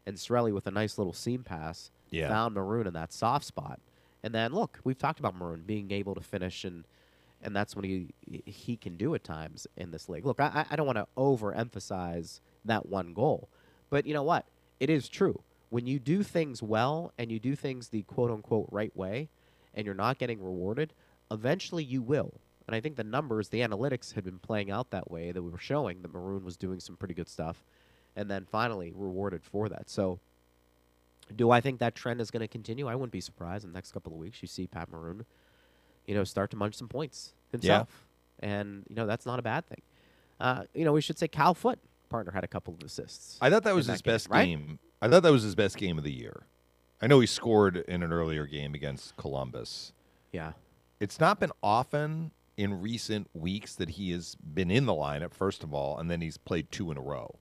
[0.07, 2.29] and Cirelli with a nice little seam pass Yeah.
[2.29, 3.81] found Maroon in that soft spot.
[4.23, 6.85] And then look, we've talked about Maroon being able to finish, and
[7.43, 8.15] and that's when he
[8.47, 10.25] he can do at times in this league.
[10.25, 13.49] Look, I I don't want to overemphasize that one goal,
[13.91, 14.47] but you know what?
[14.81, 18.69] It is true when you do things well and you do things the quote unquote
[18.71, 19.29] right way,
[19.75, 20.93] and you're not getting rewarded.
[21.31, 22.35] Eventually, you will.
[22.69, 25.33] And I think the numbers, the analytics had been playing out that way.
[25.33, 27.65] That we were showing that Maroon was doing some pretty good stuff,
[28.17, 29.89] and then finally rewarded for that.
[29.89, 30.21] So
[31.35, 32.89] do I think that trend is going to continue?
[32.89, 35.25] I wouldn't be surprised in the next couple of weeks you see Pat Maroon,
[36.07, 38.07] you know, start to munch some points himself,
[38.41, 39.83] and you know that's not a bad thing.
[40.41, 43.39] Uh, you know, we should say Cal Foote partner had a couple of assists.
[43.41, 44.45] I thought that was his game, best right?
[44.47, 44.79] game.
[45.01, 46.43] I thought that was his best game of the year.
[47.01, 49.93] I know he scored in an earlier game against Columbus.
[50.33, 50.53] Yeah,
[51.01, 55.63] It's not been often in recent weeks that he has been in the lineup, first
[55.63, 57.35] of all, and then he's played two in a row.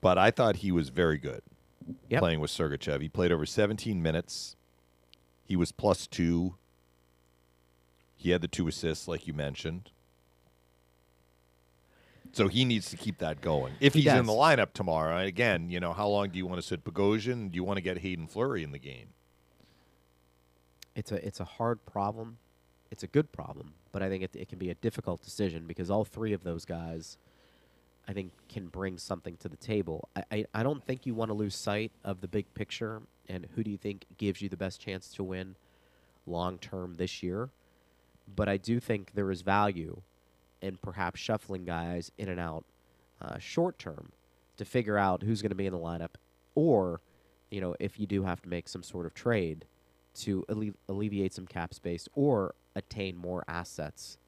[0.00, 1.42] But I thought he was very good
[2.08, 2.20] Yep.
[2.20, 3.00] playing with Sergachev.
[3.02, 4.56] He played over 17 minutes.
[5.44, 6.54] He was plus two.
[8.16, 9.90] He had the two assists, like you mentioned.
[12.32, 13.74] So he needs to keep that going.
[13.80, 16.60] If He he's in the lineup tomorrow, again, you know, how long do you want
[16.60, 17.50] to sit Bogosian?
[17.50, 19.08] Do you want to get Haydn Fleury in the game?
[20.96, 22.36] it's a it's a hard problem.
[22.90, 25.88] It's a good problem, but I think it, it can be a difficult decision because
[25.90, 27.16] all three of those guys,
[28.10, 30.08] I think, can bring something to the table.
[30.16, 33.46] I, I, I don't think you want to lose sight of the big picture and
[33.54, 35.54] who do you think gives you the best chance to win
[36.26, 37.50] long term this year.
[38.34, 40.02] But I do think there is value
[40.60, 42.64] in perhaps shuffling guys in and out
[43.22, 44.10] uh, short term
[44.56, 46.14] to figure out who's going to be in the lineup,
[46.56, 47.00] or
[47.48, 49.66] you know if you do have to make some sort of trade
[50.14, 54.18] to alle- alleviate some cap space or attain more assets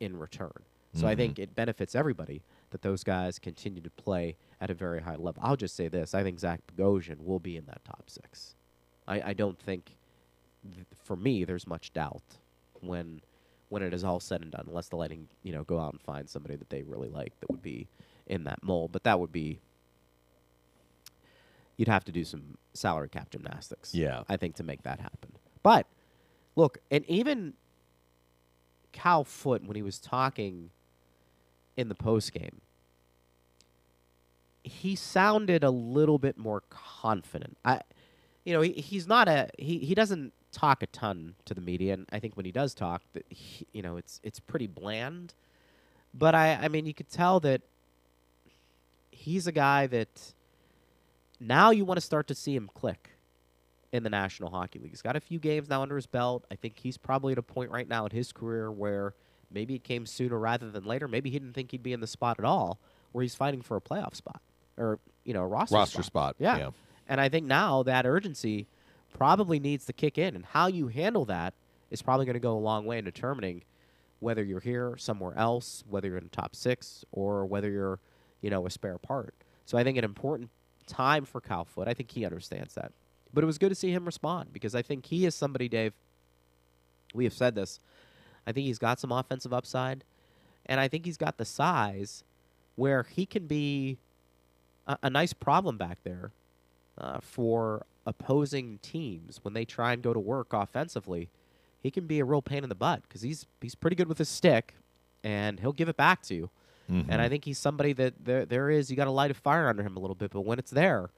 [0.00, 0.62] in return.
[0.94, 1.16] So I Mhm.
[1.18, 5.42] think it benefits everybody that those guys continue to play at a very high level.
[5.42, 8.54] I'll just say this: I think Zach Bogosian will be in that top six.
[9.08, 9.96] I, I don't think,
[10.74, 12.22] th- for me, there's much doubt
[12.80, 13.20] when
[13.68, 16.00] when it is all said and done, unless the Lightning, you know, go out and
[16.00, 17.88] find somebody that they really like that would be
[18.26, 18.92] in that mold.
[18.92, 19.60] But that would be
[21.76, 23.94] you'd have to do some salary cap gymnastics.
[23.94, 24.22] Yeah.
[24.28, 25.32] I think to make that happen.
[25.62, 25.86] But
[26.54, 27.54] look, and even
[28.92, 30.70] Cal Foote when he was talking
[31.76, 32.60] in the post game,
[34.64, 37.56] he sounded a little bit more confident.
[37.64, 37.80] I,
[38.44, 41.94] you know, he, he's not a he, he doesn't talk a ton to the media,
[41.94, 45.34] and I think when he does talk, that he, you know, it's it's pretty bland.
[46.12, 47.60] But I, I mean, you could tell that
[49.10, 50.32] he's a guy that
[51.38, 53.10] now you want to start to see him click
[53.92, 54.90] in the National Hockey League.
[54.90, 56.44] He's got a few games now under his belt.
[56.50, 59.14] I think he's probably at a point right now in his career where
[59.50, 61.08] maybe it came sooner rather than later.
[61.08, 62.78] Maybe he didn't think he'd be in the spot at all,
[63.12, 64.40] where he's fighting for a playoff spot
[64.76, 66.36] or you know a roster Roster spot.
[66.38, 66.56] Yeah.
[66.56, 66.70] yeah.
[67.08, 68.66] And I think now that urgency
[69.14, 71.54] probably needs to kick in, and how you handle that
[71.90, 73.62] is probably going to go a long way in determining
[74.18, 78.00] whether you're here somewhere else, whether you're in the top six, or whether you're,
[78.40, 79.34] you know, a spare part.
[79.66, 80.50] So I think an important
[80.86, 81.88] time for Foote.
[81.88, 82.92] I think he understands that.
[83.32, 85.92] But it was good to see him respond because I think he is somebody, Dave.
[87.14, 87.78] We have said this.
[88.46, 90.04] I think he's got some offensive upside,
[90.66, 92.24] and I think he's got the size
[92.76, 93.98] where he can be
[94.86, 96.30] a, a nice problem back there
[96.98, 101.28] uh, for opposing teams when they try and go to work offensively.
[101.82, 104.18] He can be a real pain in the butt because he's he's pretty good with
[104.18, 104.74] his stick,
[105.24, 106.50] and he'll give it back to you.
[107.10, 109.68] And I think he's somebody that there there is you got to light a fire
[109.68, 111.10] under him a little bit, but when it's there,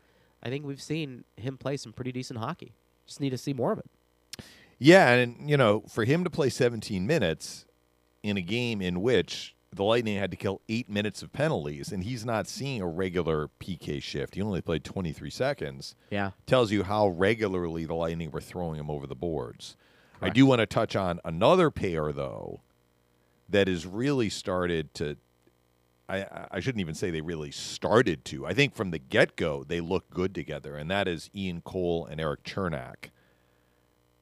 [0.42, 2.72] I think we've seen him play some pretty decent hockey.
[3.06, 3.90] Just need to see more of it.
[4.78, 7.66] Yeah, and you know, for him to play 17 minutes
[8.22, 12.04] in a game in which the Lightning had to kill eight minutes of penalties, and
[12.04, 14.34] he's not seeing a regular PK shift.
[14.34, 15.94] He only played 23 seconds.
[16.10, 16.30] Yeah.
[16.46, 19.76] Tells you how regularly the Lightning were throwing him over the boards.
[20.20, 22.60] I do want to touch on another pair, though,
[23.48, 25.16] that has really started to.
[26.08, 28.46] I, I shouldn't even say they really started to.
[28.46, 32.06] I think from the get go, they look good together, and that is Ian Cole
[32.06, 33.10] and Erik Cernak.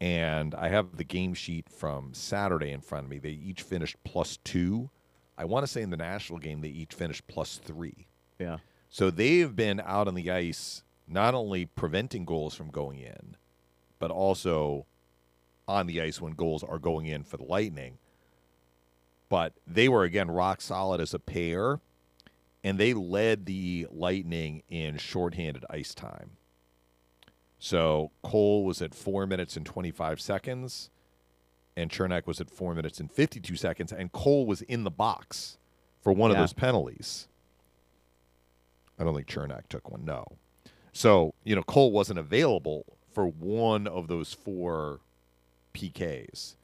[0.00, 3.18] And I have the game sheet from Saturday in front of me.
[3.18, 4.90] They each finished plus two.
[5.38, 8.06] I want to say in the national game, they each finished plus three.
[8.38, 8.59] Yeah.
[8.88, 13.37] So they've been out on the ice, not only preventing goals from going in,
[13.98, 14.87] but also
[15.66, 17.98] on the ice when goals are going in for the Lightning.
[19.28, 21.80] But they were, again, rock solid as a pair,
[22.62, 26.32] and they led the Lightning in shorthanded ice time.
[27.59, 30.90] So Cole was at four minutes and 25 seconds,
[31.77, 35.59] and Cernak was at four minutes and 52 seconds, and Cole was in the box
[36.01, 37.29] for one of those penalties.
[38.99, 40.25] I don't think Cernak took one, no.
[40.92, 45.01] So, you know, Cole wasn't available for one of those four
[45.75, 46.57] PKs.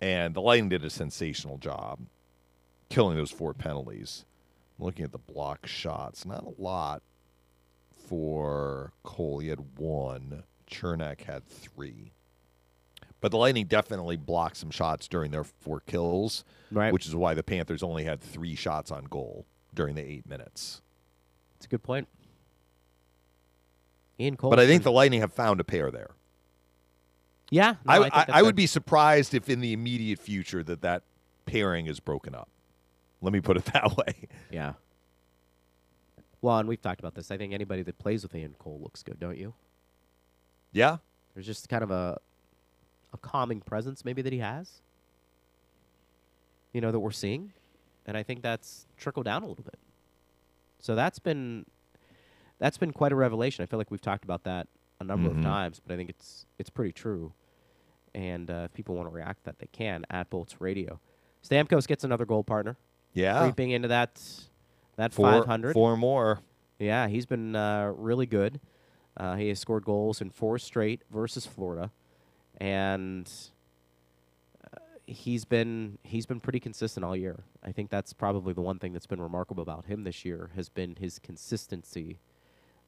[0.00, 2.00] And the Lightning did a sensational job
[2.88, 4.24] killing those four penalties.
[4.78, 6.24] I'm looking at the block shots.
[6.24, 7.02] Not a lot
[8.10, 9.38] for Cole.
[9.38, 10.42] He had one.
[10.68, 12.10] Cernak had three.
[13.20, 16.92] But the Lightning definitely blocked some shots during their four kills, Right.
[16.92, 20.82] which is why the Panthers only had three shots on goal during the eight minutes.
[21.56, 22.08] It's a good point.
[24.18, 24.50] Ian Cole.
[24.50, 26.10] But I think the Lightning have found a pair there.
[27.50, 30.82] yeah, no, I, think I, I would be surprised if in the immediate future that
[30.82, 31.04] that
[31.46, 32.48] pairing is broken up.
[33.22, 34.28] Let me put it that way.
[34.50, 34.72] Yeah.
[36.42, 37.30] Well, and we've talked about this.
[37.30, 39.54] I think anybody that plays with Ian Cole looks good, don't you?
[40.72, 40.98] Yeah.
[41.34, 42.18] There's just kind of a
[43.12, 44.80] a calming presence maybe that he has.
[46.72, 47.52] You know that we're seeing,
[48.06, 49.78] and I think that's trickled down a little bit.
[50.78, 51.66] So that's been
[52.58, 53.62] that's been quite a revelation.
[53.62, 54.68] I feel like we've talked about that
[55.00, 55.38] a number Mhm.
[55.38, 57.32] of times, but I think it's it's pretty true.
[58.14, 61.00] And uh, if people want to react, to that they can at Bolts Radio.
[61.42, 62.76] Stamkos gets another goal partner,
[63.14, 63.40] Yeah.
[63.42, 64.20] creeping into that
[65.00, 65.72] that Four, 500.
[65.72, 66.40] four more.
[66.78, 68.60] Yeah, he's been uh, really good.
[69.16, 71.90] Uh, he has scored goals in four straight versus Florida,
[72.58, 73.30] and
[74.64, 77.44] uh, he's been he's been pretty consistent all year.
[77.62, 80.68] I think that's probably the one thing that's been remarkable about him this year has
[80.68, 82.18] been his consistency.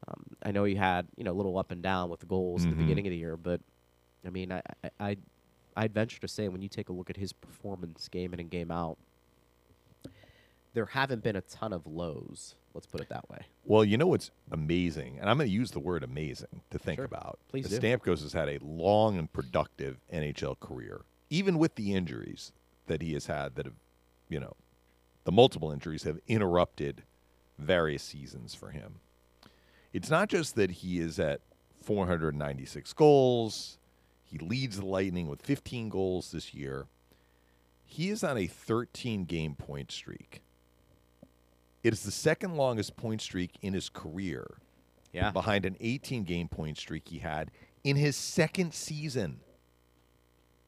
[0.09, 2.63] Um, I know he had you know a little up and down with the goals
[2.65, 2.71] at Mhm.
[2.71, 3.61] the beginning of the year, but
[4.27, 4.63] I mean, I
[5.01, 5.17] I
[5.77, 8.51] I'd venture to say when you take a look at his performance game in and
[8.51, 8.97] game out,
[10.75, 12.55] there haven't been a ton of lows.
[12.75, 13.41] Let's put it that way.
[13.65, 16.97] Well, you know what's amazing, and I'm going to use the word amazing to think
[16.99, 17.05] Sure.
[17.05, 17.39] about.
[17.49, 17.87] Please The do.
[17.87, 22.53] Stamkos has had a long and productive NHL career, even with the injuries
[22.87, 23.75] that he has had that have,
[24.31, 24.55] you know,
[25.25, 27.03] the multiple injuries have interrupted
[27.59, 29.01] various seasons for him.
[29.93, 31.43] It's not just that he is at
[31.83, 33.79] 496 goals,
[34.25, 36.87] he leads the Lightning with 15 goals this year.
[37.85, 40.41] He is on a 13 game point streak.
[41.83, 44.59] It is the second longest point streak in his career,
[45.13, 45.31] Yeah.
[45.31, 47.51] behind an 18 game point streak he had
[47.85, 49.41] in his second season.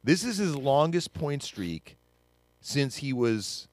[0.03, 1.97] This is his longest point streak
[2.61, 3.69] since he was.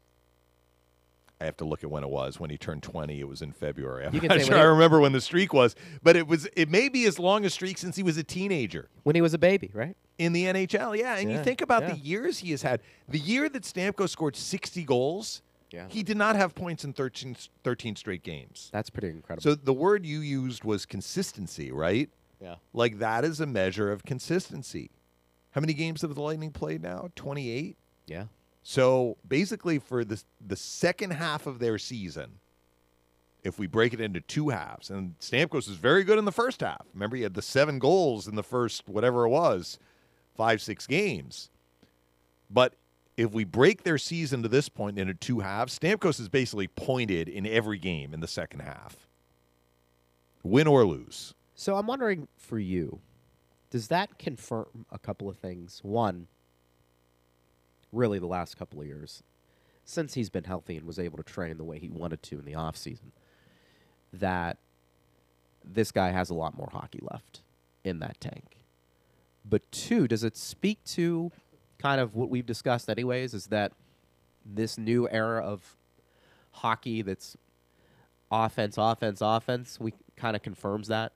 [1.41, 2.39] I have to look at when it was.
[2.39, 4.05] When he turned 20, it was in February.
[4.05, 6.47] I'm not sure I remember when the streak was, but it was.
[6.55, 9.39] It may be his longest streak since he was a teenager when he was a
[9.39, 9.95] baby, right?
[10.19, 10.95] in the NHL.
[10.95, 11.93] Yeah, and Yeah, you think about yeah.
[11.93, 12.81] the years he has had.
[13.09, 15.41] The year that Stamkos scored 60 goals,
[15.71, 15.85] Yeah.
[15.89, 18.69] he did not have points in 13, 13 straight games.
[18.73, 19.43] That's pretty incredible.
[19.43, 22.09] So the word you used was consistency, right?
[22.41, 22.55] yeah.
[22.73, 24.91] Like that is a measure of consistency.
[25.51, 27.09] How many games have the Lightning played now?
[27.15, 27.77] 28.
[28.07, 28.25] Yeah.
[28.63, 32.39] So basically, for the the second half of their season,
[33.43, 36.61] if we break it into two halves, and Stamkos was very good in the first
[36.61, 36.85] half.
[36.93, 39.79] Remember, he had the seven goals in the first whatever it was,
[40.35, 41.49] five six games.
[42.49, 42.73] But
[43.17, 47.27] if we break their season to this point into two halves, Stamkos is basically pointed
[47.27, 49.07] in every game in the second half,
[50.43, 51.33] win or lose.
[51.55, 52.99] So I'm wondering for you,
[53.69, 55.79] does that confirm a couple of things?
[55.83, 56.27] One,
[57.91, 59.23] really the last couple of years,
[59.85, 62.45] since he's been healthy and was able to train the way he wanted to in
[62.45, 63.11] the offseason,
[64.13, 64.57] that
[65.63, 67.41] this guy has a lot more hockey left
[67.83, 68.57] in that tank.
[69.47, 71.31] But two, does it speak to
[71.81, 73.71] kind of what we've discussed anyways, is that
[74.45, 75.75] this new era of
[76.51, 77.35] hockey that's
[78.31, 81.13] offense, offense, offense, we kind of confirms that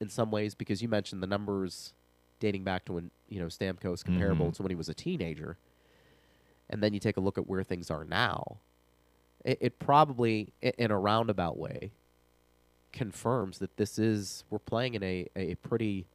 [0.00, 1.92] in some ways because you mentioned the numbers
[2.40, 4.54] dating back to when you know Stamkos comparable Mhm.
[4.56, 5.56] to when he was a teenager,
[6.70, 8.58] and then you take a look at where things are now.
[9.44, 11.92] It, it probably, in a roundabout way,
[12.92, 16.06] confirms that this is we're playing in a, a pretty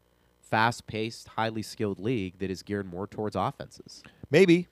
[0.53, 4.03] fast-paced, highly skilled league that is geared more towards offenses.
[4.29, 4.67] Maybe.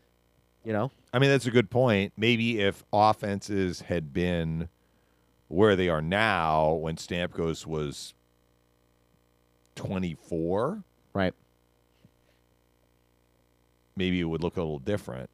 [0.63, 2.13] You know, I mean, that's a good point.
[2.15, 4.69] Maybe if offenses had been
[5.47, 8.13] where they are now when Stamkos was
[9.73, 11.33] 24, right?
[13.95, 15.30] maybe it would look a little different.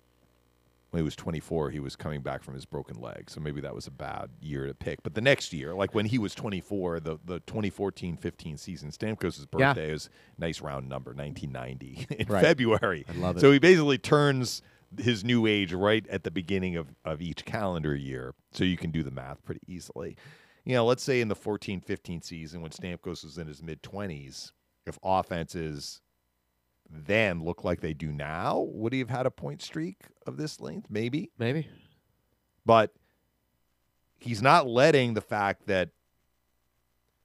[0.92, 3.76] When he was 24, he was coming back from his broken leg, so maybe that
[3.76, 5.04] was a bad year to pick.
[5.04, 9.74] But the next year, like when he was 24, the the 2014-15 season, Stamkos' Yeah.
[9.74, 12.42] birthday is a nice round number, 1990 in Right.
[12.42, 13.06] February.
[13.10, 13.42] I love it.
[13.42, 14.62] So he basically turns
[14.98, 18.90] his new age right at the beginning of, of each calendar year, so you can
[18.92, 20.16] do the math pretty easily.
[20.64, 24.52] You know, let's say in the 14-15 season when Stamkos was in his mid 20s,
[24.86, 26.00] if offenses
[26.90, 30.60] then look like they do now, would he have had a point streak of this
[30.62, 30.88] length?
[30.90, 31.32] Maybe.
[31.38, 31.68] Maybe.
[32.66, 32.94] But
[34.20, 35.90] he's not letting the fact that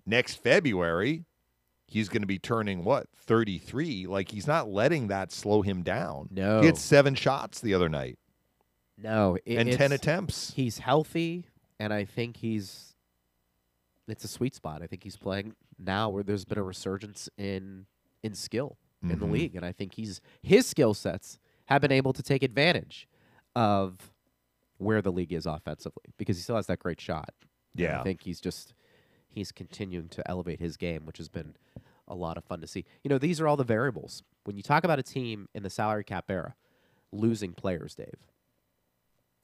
[0.07, 1.25] next February
[1.87, 6.29] he's going to be turning what 33 like he's not letting that slow him down
[6.31, 6.61] No.
[6.61, 8.19] he had seven shots the other night
[8.99, 11.47] No, it, and 10 attempts He's healthy,
[11.79, 12.95] and I think he's.
[14.09, 14.83] It's a sweet spot.
[14.83, 17.87] I think he's playing now where there's been a resurgence in
[18.23, 19.31] in skill in the Mhm.
[19.33, 23.09] league, and I think he's his skill sets have been able to take advantage
[23.57, 24.13] of
[24.79, 27.35] where the league is offensively because he still has that great shot.
[27.75, 28.01] And Yeah.
[28.01, 28.75] I think he's just
[29.29, 31.57] he's continuing to elevate his game, which has been
[32.07, 32.85] a lot of fun to see.
[33.03, 35.71] You know, these are all the variables when you talk about a team in the
[35.71, 36.55] salary cap era
[37.13, 38.17] losing players, Dave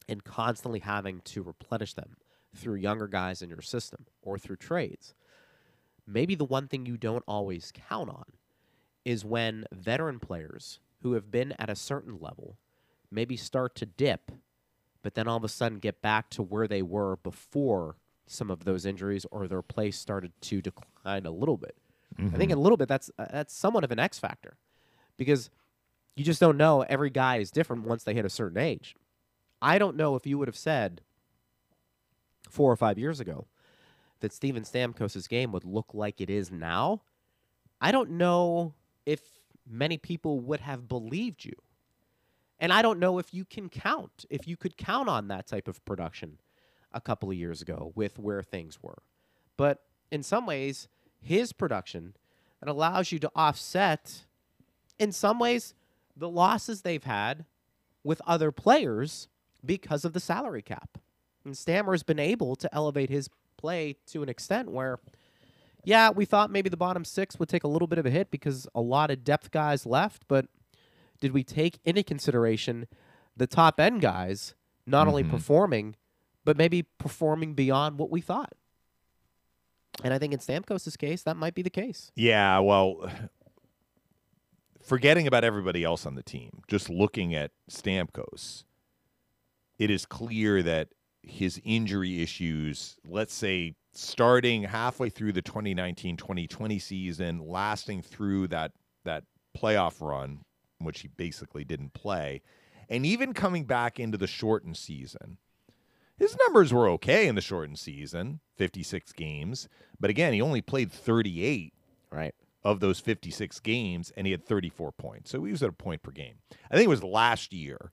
[0.07, 2.17] and constantly having to replenish them
[2.55, 5.13] through younger guys in your system or through trades.
[6.07, 8.25] Maybe the one thing you don't always count on
[9.05, 12.57] is when veteran players who have been at a certain level
[13.11, 14.31] maybe start to dip,
[15.01, 17.95] but then all of a sudden get back to where they were before
[18.27, 21.75] some of those injuries or their play started to decline a little bit.
[22.33, 24.57] I think a little bit that's uh, that's somewhat of an X factor
[25.17, 25.49] because
[26.15, 26.81] you just don't know.
[26.81, 28.95] Every guy is different once they hit a certain age.
[29.61, 31.01] I don't know if you would have said
[32.49, 33.47] four or five years ago
[34.19, 37.01] that Steven Stamkos' game would look like it is now.
[37.79, 38.73] I don't know
[39.09, 39.21] if
[39.67, 41.55] many people would have believed you.
[42.59, 45.67] And I don't know if you can count, if you could count on that type
[45.67, 46.37] of production
[46.91, 49.01] a couple of years ago with where things were.
[49.57, 50.87] But in some ways,
[51.19, 52.13] his production
[52.59, 54.25] that allows you to offset,
[54.99, 55.73] in some ways,
[56.15, 57.45] the losses they've had
[58.03, 59.27] with other players
[59.65, 60.99] because of the salary cap.
[61.43, 64.99] And Stammer's been able to elevate his play to an extent where,
[65.83, 68.31] yeah, we thought maybe the bottom six would take a little bit of a hit
[68.31, 70.47] because a lot of depth guys left, but
[71.19, 72.87] did we take into consideration
[73.35, 75.31] the top end guys not only mm-hmm.
[75.31, 75.95] performing,
[76.45, 78.53] but maybe performing beyond what we thought?
[80.03, 82.11] And I think in Stamkos' case, that might be the case.
[82.15, 83.09] Yeah, well,
[84.81, 88.63] forgetting about everybody else on the team, just looking at Stamkos,
[89.77, 90.89] it is clear that
[91.21, 98.71] his injury issues, let's say starting halfway through the 2019-2020 season, lasting through that
[99.05, 99.23] that
[99.57, 100.39] playoff run,
[100.79, 102.41] which he basically didn't play,
[102.89, 105.37] and even coming back into the shortened season.
[106.17, 110.91] His numbers were okay in the shortened season, 56 games, but again, he only played
[110.91, 111.73] 38
[112.11, 112.33] Right.
[112.63, 115.29] of those 56 games, and he had 34 points.
[115.31, 116.35] So he was at a point per game.
[116.69, 117.91] I think it was last year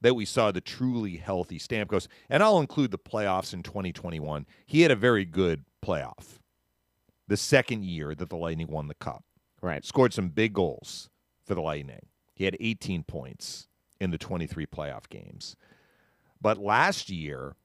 [0.00, 4.46] that we saw the truly healthy Stamkos, and I'll include the playoffs in 2021.
[4.66, 6.38] He had a very good playoff.
[7.26, 9.24] The second year that the Lightning won the Cup,
[9.60, 9.84] Right.
[9.84, 11.10] scored some big goals
[11.44, 12.06] for the Lightning.
[12.34, 13.66] He had 18 points
[14.00, 15.56] in the 23 playoff games.
[16.40, 17.56] But last year,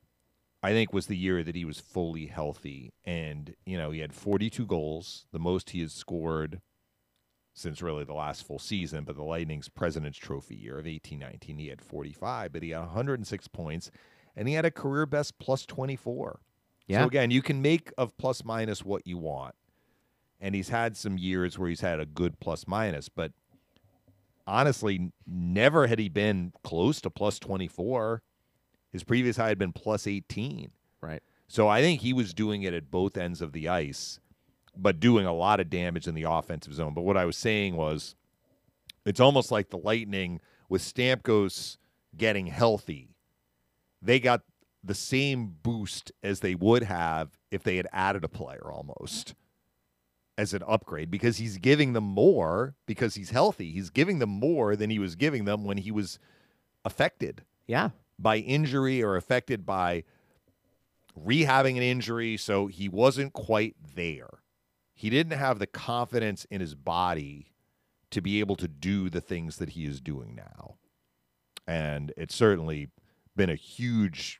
[0.63, 4.13] I think was the year that he was fully healthy and, you know, he had
[4.13, 6.61] 42 goals, the most he has scored
[7.53, 11.57] since really the last full season, but the Lightning's President's Trophy year of 1819.
[11.57, 13.91] he had 45, but he had 106 points
[14.35, 16.39] and he had a career best plus 24.
[16.87, 17.01] Yeah.
[17.01, 19.55] So again, you can make of plus minus what you want.
[20.41, 23.31] And he's had some years where he's had a good plus minus, but
[24.45, 28.21] honestly, never had he been close to plus 24.
[28.91, 30.71] His previous high had been plus 18.
[31.01, 31.21] Right.
[31.47, 34.19] So I think he was doing it at both ends of the ice,
[34.75, 36.93] but doing a lot of damage in the offensive zone.
[36.93, 38.15] But what I was saying was
[39.05, 41.77] it's almost like the Lightning with Stamkos
[42.17, 43.15] getting healthy.
[44.01, 44.41] They got
[44.83, 49.33] the same boost as they would have if they had added a player almost
[50.37, 53.71] as an upgrade because he's giving them more because he's healthy.
[53.71, 56.17] He's giving them more than he was giving them when he was
[56.83, 57.91] affected Yeah.
[58.17, 60.03] by injury or affected by
[61.17, 62.35] rehabbing an injury.
[62.37, 64.29] So he wasn't quite there.
[64.93, 67.51] He didn't have the confidence in his body
[68.11, 70.75] to be able to do the things that he is doing now.
[71.67, 72.89] And it's certainly
[73.35, 74.39] been a huge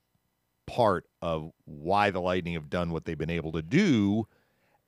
[0.67, 4.27] part of why the Lightning have done what they've been able to do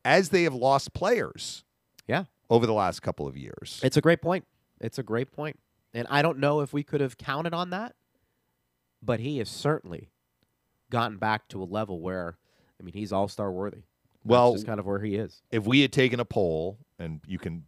[0.03, 1.63] as they have lost players
[2.07, 2.25] Yeah.
[2.49, 3.79] over the last couple of years.
[3.83, 4.45] It's a great point.
[4.79, 5.59] It's a great point.
[5.93, 7.95] And I don't know if we could have counted on that,
[9.01, 10.09] but he has certainly
[10.91, 12.37] gotten back to a level where,
[12.79, 13.83] I mean, he's all star worthy.
[14.25, 15.41] That's Well- just kind of where he is.
[15.51, 17.65] if we had taken a poll, and you can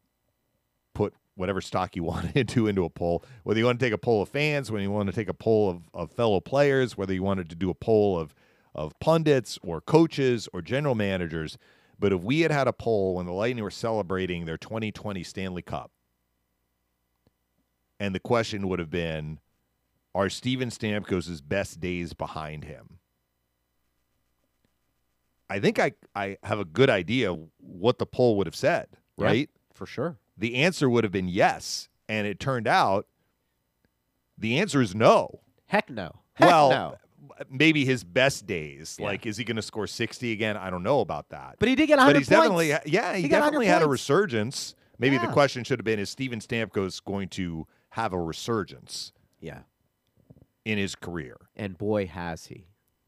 [0.94, 3.98] put whatever stock you want into into a poll, whether you want to take a
[3.98, 7.14] poll of fans, whether you want to take a poll of, of fellow players, whether
[7.14, 8.34] you wanted to do a poll of
[8.76, 11.58] of pundits or coaches or general managers,
[11.98, 15.64] but if we had had a poll when the Lightning were celebrating their 2020 Stanley
[15.64, 15.92] Cup,
[18.00, 19.40] and the question would have been,
[20.14, 23.00] are Steven Stamkos' best days behind him?
[25.50, 28.88] I think I, I have a good idea what the poll would have said,
[29.18, 29.26] Yeah.
[29.26, 29.50] right?
[29.74, 30.18] For sure.
[30.38, 31.90] The answer would have been yes.
[32.10, 33.08] And it turned out
[34.38, 35.40] the answer is no.
[35.68, 36.12] Heck no.
[36.34, 36.96] Heck well, no.
[37.50, 38.98] maybe his best days.
[39.00, 39.08] Yeah.
[39.08, 40.56] Like, is he going to score 60 again?
[40.58, 41.56] I don't know about that.
[41.60, 42.42] But he did get 100 But he's points.
[42.42, 44.76] definitely, yeah, he, He definitely had a resurgence.
[45.00, 49.60] Maybe the question should have been is Steven Stamkos going to have a resurgence Yeah.
[50.66, 51.38] in his career?
[51.56, 52.68] And boy, has he.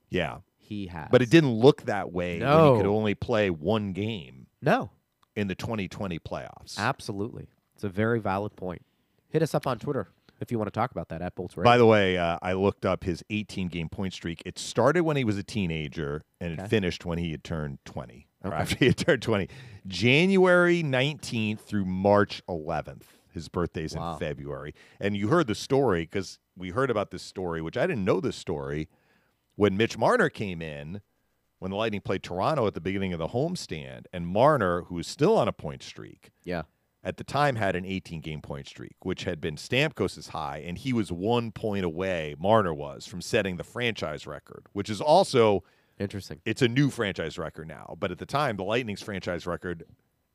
[0.09, 0.37] Yeah.
[0.69, 1.07] He has.
[1.11, 2.75] But it didn't look that way when No.
[2.75, 4.91] he could only play one game No.
[5.35, 6.77] in the 2020 playoffs.
[6.77, 7.47] Absolutely.
[7.73, 8.83] It's a very valid point.
[9.29, 10.09] Hit us up on Twitter
[10.39, 11.63] if you want to talk about that at Bolts Radio.
[11.69, 14.43] By the way, uh, I looked up his 18 game point streak.
[14.45, 18.27] It started when he was a teenager and it finished when he had turned 20.
[18.43, 19.49] Or after he had turned 20.
[19.87, 23.03] January 19th through March 11th.
[23.31, 24.13] His birthday's Wow.
[24.13, 24.73] in February.
[24.99, 28.19] And you heard the story because we heard about this story, which I didn't know
[28.19, 28.87] this story,
[29.59, 31.01] when Mitch Marner came in
[31.57, 34.05] when the Lightning played Toronto at the beginning of the homestand.
[34.13, 36.61] And Marner, who was still on a point streak, yeah.
[37.03, 40.77] at the time had an 18 game point streak, which had been Stamkos' high, and
[40.77, 45.65] he was one point away, Marner was, from setting the franchise record, which is also
[45.99, 46.39] Interesting.
[46.45, 47.97] it's a new franchise record now.
[47.99, 49.83] But at the time, the Lightning's franchise record,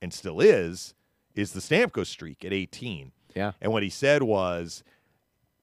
[0.02, 0.92] and still is,
[1.34, 3.12] is the Stamkos streak at 18.
[3.34, 3.52] Yeah.
[3.62, 4.84] And what he said was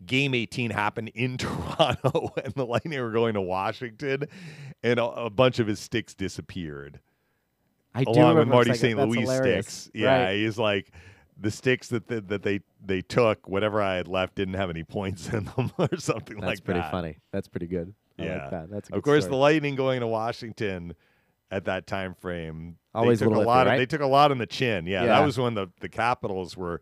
[0.05, 4.25] game 18 happened in Toronto and the Lightning were going to Washington
[4.83, 6.99] and a, a bunch of his sticks disappeared
[7.93, 8.97] I do along with Marty St.
[8.97, 9.67] Louis hilarious.
[9.67, 9.91] sticks.
[9.93, 10.35] Yeah, Right.
[10.37, 10.91] he's like
[11.39, 14.83] the sticks that the, that they they took, whatever I had left, didn't have any
[14.83, 16.41] points in them or something That's like that.
[16.41, 17.17] That's pretty funny.
[17.31, 17.93] That's pretty good.
[18.19, 18.69] I Yeah, like that.
[18.71, 19.31] That's a of course story.
[19.31, 20.93] the Lightning going to Washington
[21.51, 22.77] at that time frame.
[22.95, 24.85] Always they took a lot iffy, of they took a lot on the chin.
[24.87, 25.07] Yeah, Yeah.
[25.19, 26.81] that was when the the Capitals were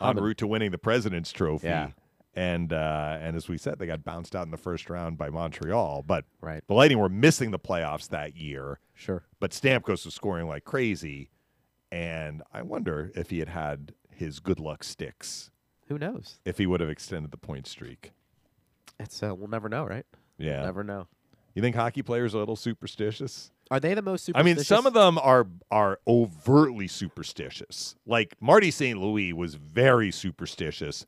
[0.00, 1.66] en route to winning the President's Trophy.
[1.66, 1.90] Yeah.
[2.36, 5.30] And uh, and as we said, they got bounced out in the first round by
[5.30, 6.02] Montreal.
[6.06, 6.62] But Right.
[6.66, 9.22] the Lightning were missing the playoffs that year Sure.
[9.40, 11.30] but Stamkos was scoring like crazy,
[11.92, 15.50] and I wonder if he had had his good luck sticks,
[15.88, 16.38] Who knows?
[16.44, 18.12] if he would have extended the point streak.
[18.98, 20.06] It's uh, we'll never know, right?
[20.38, 20.56] Yeah.
[20.58, 21.06] We'll never know.
[21.54, 23.52] You think hockey players are a little superstitious?
[23.70, 24.52] Are they the most superstitious?
[24.52, 27.94] I mean, some of them are are overtly superstitious.
[28.06, 29.00] Like Marty St.
[29.00, 31.06] Louis was very superstitious.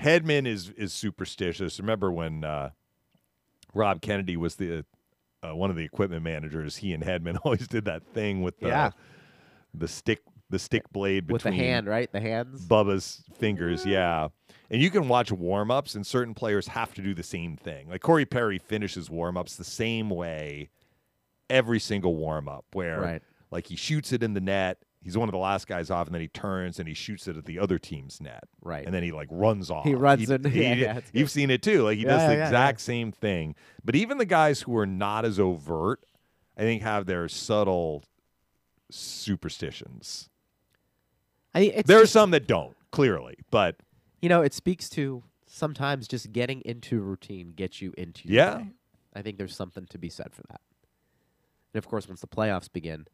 [0.00, 1.78] Hedman is is superstitious.
[1.78, 2.70] Remember when uh,
[3.74, 4.84] Rob Kennedy was the
[5.42, 6.76] uh, one of the equipment managers?
[6.76, 8.90] He and Hedman always did that thing with the Yeah.
[9.74, 12.10] the stick the stick blade between with the hand, right?
[12.10, 12.66] The hands.
[12.66, 14.28] Bubba's fingers, yeah.
[14.68, 17.88] And you can watch warm ups, and certain players have to do the same thing.
[17.88, 20.70] Like Corey Perry finishes warm ups the same way
[21.48, 23.22] every single warm up, where Right.
[23.52, 24.78] like he shoots it in the net.
[25.02, 27.36] He's one of the last guys off, and then he turns and he shoots it
[27.36, 28.44] at the other team's net.
[28.60, 28.84] Right.
[28.84, 29.84] And then he like runs off.
[29.84, 31.84] He runs in- yeah, yeah, you've seen it too.
[31.84, 33.54] Like he Yeah, does the yeah, exact same thing.
[33.82, 36.00] But even the guys who are not as overt,
[36.56, 38.04] I think, have their subtle
[38.90, 40.28] superstitions.
[41.54, 43.76] I it's There are just- some that don't, clearly, but
[44.20, 48.58] you know, it speaks to sometimes just getting into routine gets you into your Yeah.
[48.58, 48.66] day.
[49.14, 50.60] I think there's something to be said for that.
[51.72, 53.06] And of course, once the playoffs begin,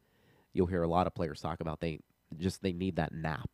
[0.57, 1.99] you'll hear a lot of players talk about they
[2.37, 3.49] just they need that nap.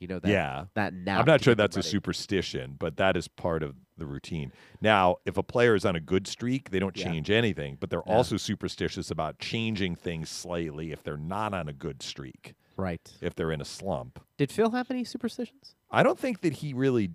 [0.00, 0.64] You know that Yeah.
[0.74, 1.20] that nap.
[1.20, 4.52] I'm not sure that's a superstition, but that is part of the routine.
[4.80, 7.04] Now, if a player is on a good streak, they don't Yeah.
[7.04, 8.12] change anything, but they're Yeah.
[8.14, 13.16] also superstitious about changing things slightly if they're not on a good streak, right.
[13.22, 14.22] if they're in a slump.
[14.36, 15.76] Did Phil have any superstitions?
[15.90, 17.12] I don't think that he really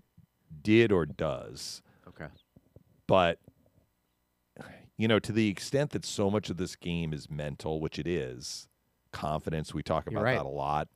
[0.63, 2.27] did or does, Okay.
[3.07, 3.39] but
[4.97, 8.05] you know, to the extent that so much of this game is mental, which it
[8.05, 8.67] is,
[9.11, 10.35] confidence, we talk about right.
[10.35, 10.87] that a lot.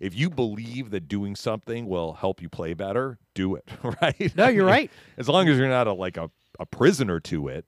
[0.00, 3.68] If you believe that doing something will help you play better, do it,
[4.02, 4.36] right?
[4.36, 4.90] No, you're mean, right.
[5.16, 7.64] As long as you're not a, like a, a prisoner to it.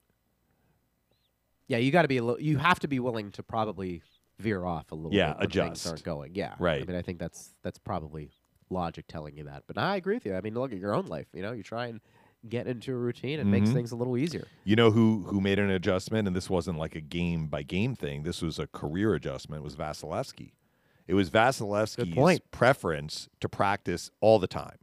[1.67, 2.41] Yeah, you got to be a little.
[2.41, 4.03] You have to be willing to probably
[4.37, 5.13] veer off a little.
[5.13, 5.87] Yeah, bit when things adjust.
[5.87, 6.35] aren't going.
[6.35, 6.81] Yeah, right.
[6.81, 8.31] I mean, I think that's that's probably
[8.69, 9.63] logic telling you that.
[9.65, 10.35] But I agree with you.
[10.35, 11.27] I mean, look at your own life.
[11.33, 12.01] You know, you try and
[12.49, 13.39] get into a routine.
[13.39, 13.73] It makes Mhm.
[13.73, 14.47] things a little easier.
[14.63, 17.95] You know who who made an adjustment, and this wasn't like a game by game
[17.95, 18.23] thing.
[18.23, 19.63] This was a career adjustment.
[19.63, 20.51] Was Vasilevskiy.
[21.07, 22.49] It was Vasilevskiy's point.
[22.51, 24.77] preference to practice all the time.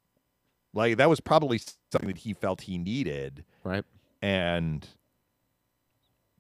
[0.75, 1.59] Like that was probably
[1.91, 3.85] something that he felt he needed, Right.
[4.23, 4.89] and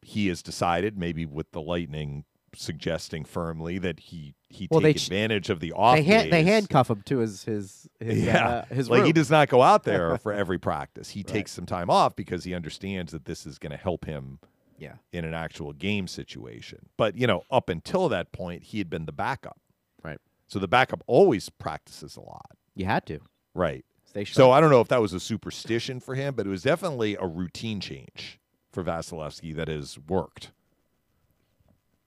[0.00, 5.48] he has decided, maybe with the Lightning suggesting firmly that he he Well, take advantage
[5.50, 8.90] of the off They hand, they handcuff him to his his his Yeah, uh, his
[8.90, 11.10] like he does not go out there for every practice.
[11.10, 11.26] He Right.
[11.26, 14.38] takes some time off because he understands that this is going to help him
[14.78, 14.94] Yeah.
[15.12, 16.88] in an actual game situation.
[16.96, 19.58] But you know, up until that point, he had been the backup.
[20.02, 20.18] Right.
[20.46, 22.50] So the backup always practices a lot.
[22.74, 23.20] You had to
[23.54, 23.84] Right.
[24.26, 27.16] So I don't know if that was a superstition for him, but it was definitely
[27.16, 28.38] a routine change
[28.70, 30.50] for Vasilevskiy that has worked.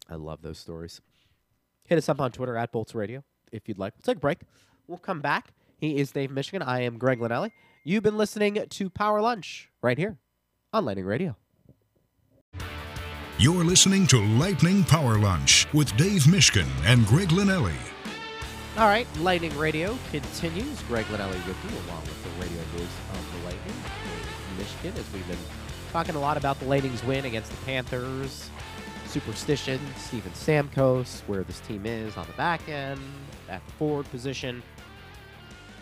[0.10, 1.02] I love those stories.
[1.88, 3.94] Hit us up on Twitter at Bolts Radio if you'd like.
[3.96, 4.40] We'll take a break.
[4.88, 5.54] We'll come back.
[5.78, 6.66] He is Dave Mishkin.
[6.66, 7.52] I am Greg Linelli.
[7.84, 10.18] You've been listening to Power Lunch right here
[10.74, 11.36] on Lightning Radio.
[13.38, 17.76] You're listening to Lightning Power Lunch with Dave Mishkin and Greg Linelli.
[18.78, 20.82] All right, Lightning Radio continues.
[20.84, 23.76] Greg Linelli with you, along with the radio news of the Lightning
[24.58, 25.38] Mishkin, as we've been
[25.92, 28.50] talking a lot about the Lightning's win against the Panthers,
[29.16, 33.00] superstition, Steven Stamkos, where this team is on the back end,
[33.48, 34.62] at the forward position,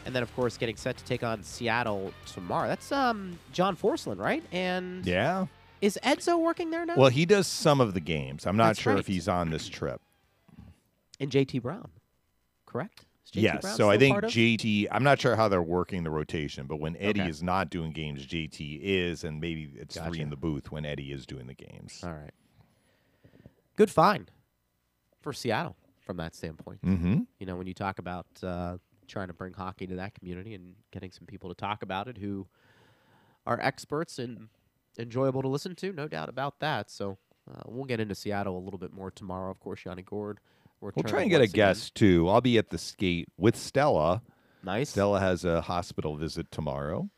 [0.06, 2.68] and then of course getting set to take on Seattle tomorrow.
[2.68, 4.44] That's um John Forslund, right?
[4.52, 5.48] And Yeah.
[5.82, 6.96] is Edzo working there now?
[6.96, 8.46] Well, he does some of the games.
[8.46, 9.00] I'm not That's sure right.
[9.00, 10.00] if he's on this trip.
[11.20, 11.90] and JT Brown,
[12.68, 13.06] correct?
[13.32, 13.62] Yes.
[13.62, 16.96] Brown So I think JT, I'm not sure how they're working the rotation, but when
[16.98, 17.30] Eddie Okay.
[17.32, 21.12] is not doing games, JT is, and maybe it's three in the booth when Eddie
[21.12, 22.02] is doing the games.
[22.04, 22.30] All right.
[23.76, 24.30] Good find
[25.22, 26.82] for Seattle from that standpoint.
[26.84, 27.22] Mm-hmm.
[27.40, 30.76] You know, when you talk about uh, trying to bring hockey to that community and
[30.92, 32.48] getting some people to talk about it who
[33.48, 34.50] are experts and
[35.00, 36.92] enjoyable to listen to, no doubt about that.
[36.92, 37.18] So
[37.50, 39.50] uh, we'll get into Seattle a little bit more tomorrow.
[39.50, 40.40] Of course, Yanni Gourde.
[40.82, 41.54] We'll try and get a again.
[41.70, 42.28] guest too.
[42.28, 44.22] I'll be at the skate with Stella.
[44.66, 44.90] Nice.
[44.90, 47.10] Stella has a hospital visit tomorrow.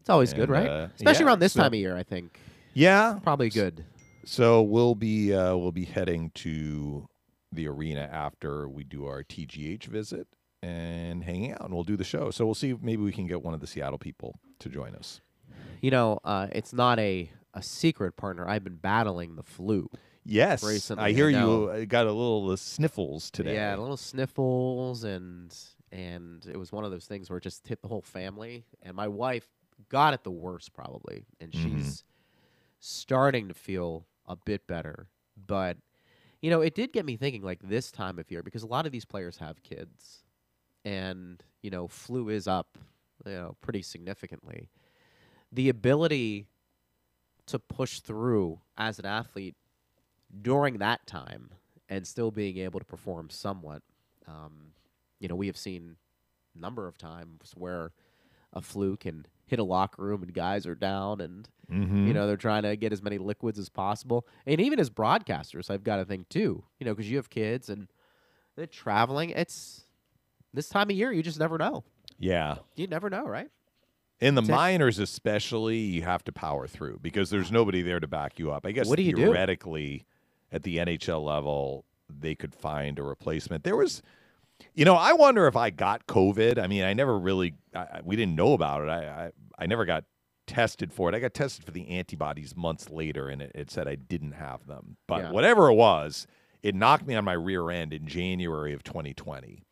[0.00, 0.68] It's always good, right?
[0.68, 2.38] uh, Especially yeah, around this so- time of year, I think.
[2.74, 3.84] Yeah, Probably good.
[4.24, 7.08] So we'll be uh, we'll be heading to
[7.52, 10.28] the arena after we do our TGH visit
[10.62, 12.30] and hanging out, and we'll do the show.
[12.30, 14.94] So we'll see if maybe we can get one of the Seattle people to join
[14.94, 15.20] us.
[15.80, 18.46] You know, uh, it's not a, a secret, partner.
[18.48, 19.88] I've been battling the flu.
[20.24, 23.54] Yes, Recently, I hear you uh, got a little uh, sniffles today.
[23.54, 25.56] Yeah, a little sniffles and
[25.90, 28.66] and it was one of those things where it just hit the whole family.
[28.82, 29.46] And my wife
[29.88, 31.62] got it the worst probably, and Mhm.
[31.62, 32.04] she's
[32.80, 35.08] starting to feel a bit better.
[35.46, 35.76] But
[36.40, 38.86] you know, it did get me thinking like this time of year because a lot
[38.86, 40.22] of these players have kids,
[40.84, 42.78] and you know, flu is up,
[43.26, 44.68] you know, pretty significantly.
[45.50, 46.46] The ability
[47.46, 49.56] to push through as an athlete
[50.42, 51.50] during that time
[51.88, 53.82] and still being able to perform somewhat.
[54.26, 54.72] Um,
[55.18, 55.96] you know, we have seen
[56.54, 57.92] a number of times where
[58.52, 62.06] a flu can hit a locker room and guys are down and Mhm.
[62.06, 64.26] you know they're trying to get as many liquids as possible.
[64.46, 66.64] And even as broadcasters, I've got to think too.
[66.78, 67.88] You know, because you have kids and
[68.56, 69.30] they're traveling.
[69.30, 69.84] It's
[70.54, 71.12] this time of year.
[71.12, 71.84] You just never know.
[72.18, 72.56] yeah.
[72.76, 73.50] You never know, right?
[74.20, 78.38] In the minors, especially, you have to power through because there's nobody there to back
[78.38, 78.66] you up.
[78.66, 79.22] I guess What do you do?
[79.22, 80.06] theoretically,
[80.50, 83.62] at the NHL level, they could find a replacement.
[83.62, 84.02] There was,
[84.74, 86.58] you know, I wonder if I got COVID.
[86.58, 88.88] I mean, I never really, I, we didn't know about it.
[88.88, 90.04] I, I, I never got
[90.46, 91.14] tested for it.
[91.14, 94.66] I got tested for the antibodies months later, and it, it said I didn't have
[94.66, 94.96] them.
[95.06, 95.30] But Yeah.
[95.32, 96.26] whatever it was,
[96.62, 99.62] it knocked me on my rear end in January of 2020.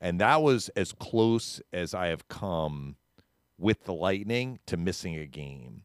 [0.00, 2.96] And that was as close as I have come
[3.58, 5.82] with the Lightning to missing a game.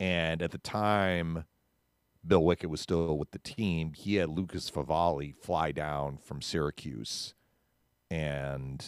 [0.00, 1.44] And at the time,
[2.26, 3.92] Bill Wickett was still with the team.
[3.94, 7.34] He had Lucas Favali fly down from Syracuse,
[8.10, 8.84] and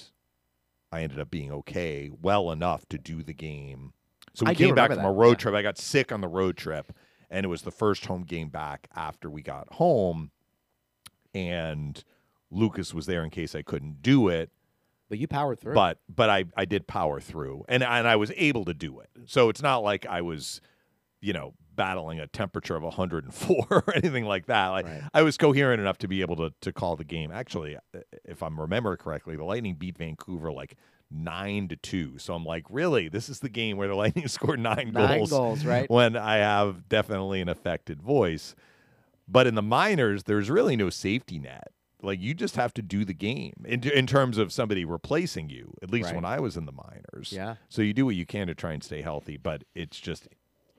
[0.93, 3.93] I ended up being okay, well enough to do the game.
[4.35, 5.37] So we I came back from a road yeah.
[5.37, 5.55] trip.
[5.55, 6.93] I got sick on the road trip,
[7.31, 10.31] and it was the first home game back after we got home.
[11.35, 12.03] And
[12.51, 14.51] Lucas was there in case I couldn't do it
[15.09, 15.75] But you powered through.
[15.75, 19.11] but but I I did power through and and I was able to do it.
[19.27, 20.61] So it's not like I was,
[21.21, 24.69] you know, battling a temperature of 104 or anything like that.
[24.69, 25.03] Like Right.
[25.15, 27.31] I was coherent enough to be able to to call the game.
[27.31, 30.77] Actually, uh, if I'm remember correctly, the Lightning beat Vancouver like
[31.11, 32.19] 9 to 2.
[32.19, 33.09] So I'm like, really?
[33.09, 35.89] This is the game where the Lightning scored 9, Nine goals goals, right?
[35.91, 38.55] when I have definitely an affected voice.
[39.27, 41.69] But in the minors, there's really no safety net.
[42.01, 45.75] Like you just have to do the game in, in terms of somebody replacing you.
[45.83, 46.15] At least Right.
[46.15, 47.33] when I was in the minors.
[47.33, 47.57] Yeah.
[47.69, 50.29] So you do what you can to try and stay healthy, but it's just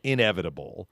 [0.03, 0.89] inevitable.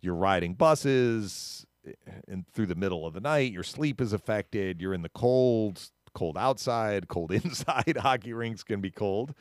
[0.00, 1.92] You're riding buses eh,
[2.28, 3.52] and through the middle of the night.
[3.52, 4.80] Your sleep is affected.
[4.80, 5.80] You're in the cold,
[6.14, 7.96] cold outside, cold inside.
[7.98, 9.34] Hockey rinks can be cold.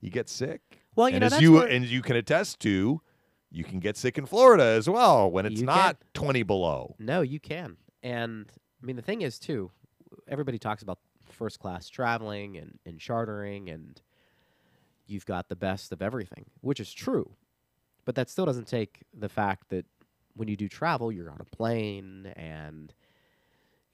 [0.00, 0.60] You get sick.
[0.96, 3.00] Well, you and know, as that's you where- and you can attest to,
[3.50, 6.94] you can get sick in Florida as well when it's You not 20 below.
[6.98, 7.76] No, you can.
[8.02, 8.46] And
[8.82, 9.70] I mean, the thing is, too,
[10.28, 10.98] everybody talks about
[11.30, 14.00] first class traveling and, and chartering, and
[15.06, 17.32] you've got the best of everything, which is true.
[18.10, 19.86] But that still doesn't take the fact that
[20.34, 22.92] when you do travel, you're on a plane and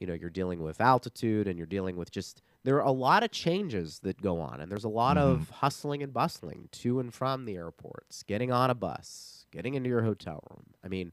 [0.01, 3.23] you know you're dealing with altitude and you're dealing with just there are a lot
[3.23, 5.53] of changes that go on and there's a lot of mm-hmm.
[5.57, 10.01] hustling and bustling to and from the airports getting on a bus getting into your
[10.01, 10.65] hotel room.
[10.83, 11.13] I mean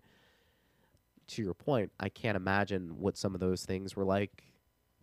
[1.28, 4.46] to your point i can't imagine what some of those things were like.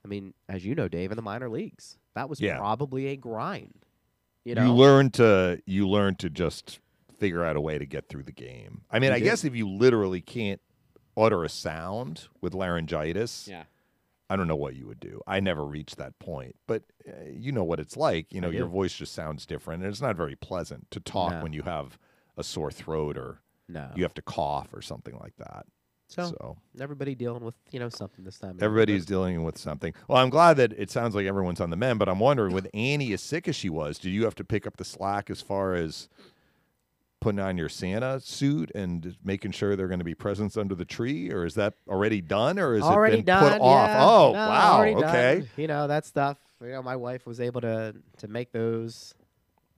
[0.03, 2.57] I mean as you know dave in the minor leagues that was Yeah.
[2.57, 3.85] probably a grind
[4.43, 4.65] you know?
[4.65, 6.81] You, learn to you learn to just
[7.21, 8.81] figure out a way to get through the game.
[8.91, 9.25] I mean, You I do.
[9.27, 10.61] guess if you literally can't
[11.17, 13.65] utter a sound with laryngitis, yeah
[14.29, 15.21] I don't know what you would do.
[15.27, 18.33] I never reached that point, but uh, you know what it's like.
[18.33, 21.43] You know, your voice just sounds different, and it's not very pleasant to talk No.
[21.43, 21.99] when you have
[22.37, 25.67] a sore throat or no you have to cough or something like that.
[26.09, 29.93] so, so everybody dealing with you know something this time Everybody's dealing with something.
[30.07, 32.69] Well, I'm glad that it sounds like everyone's on the mend, but I'm wondering with
[32.75, 35.41] Annie as sick as she was, did you have to pick up the slack as
[35.41, 36.09] far as
[37.21, 40.85] putting on your Santa suit and making sure they're going to be presents under the
[40.85, 43.53] tree, or is that already done, or is already it been done.
[43.53, 43.89] put off?
[43.89, 44.05] yeah.
[44.05, 44.83] Oh, No, wow.
[44.83, 45.01] Okay.
[45.41, 45.49] done.
[45.57, 46.39] You know that stuff.
[46.63, 49.15] You know, my wife was able to to make those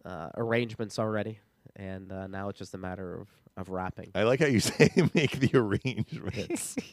[0.04, 1.38] uh, arrangements already,
[1.76, 3.28] and uh, now it's just a matter of
[3.58, 4.10] of wrapping.
[4.14, 6.76] I like how you say make the arrangements.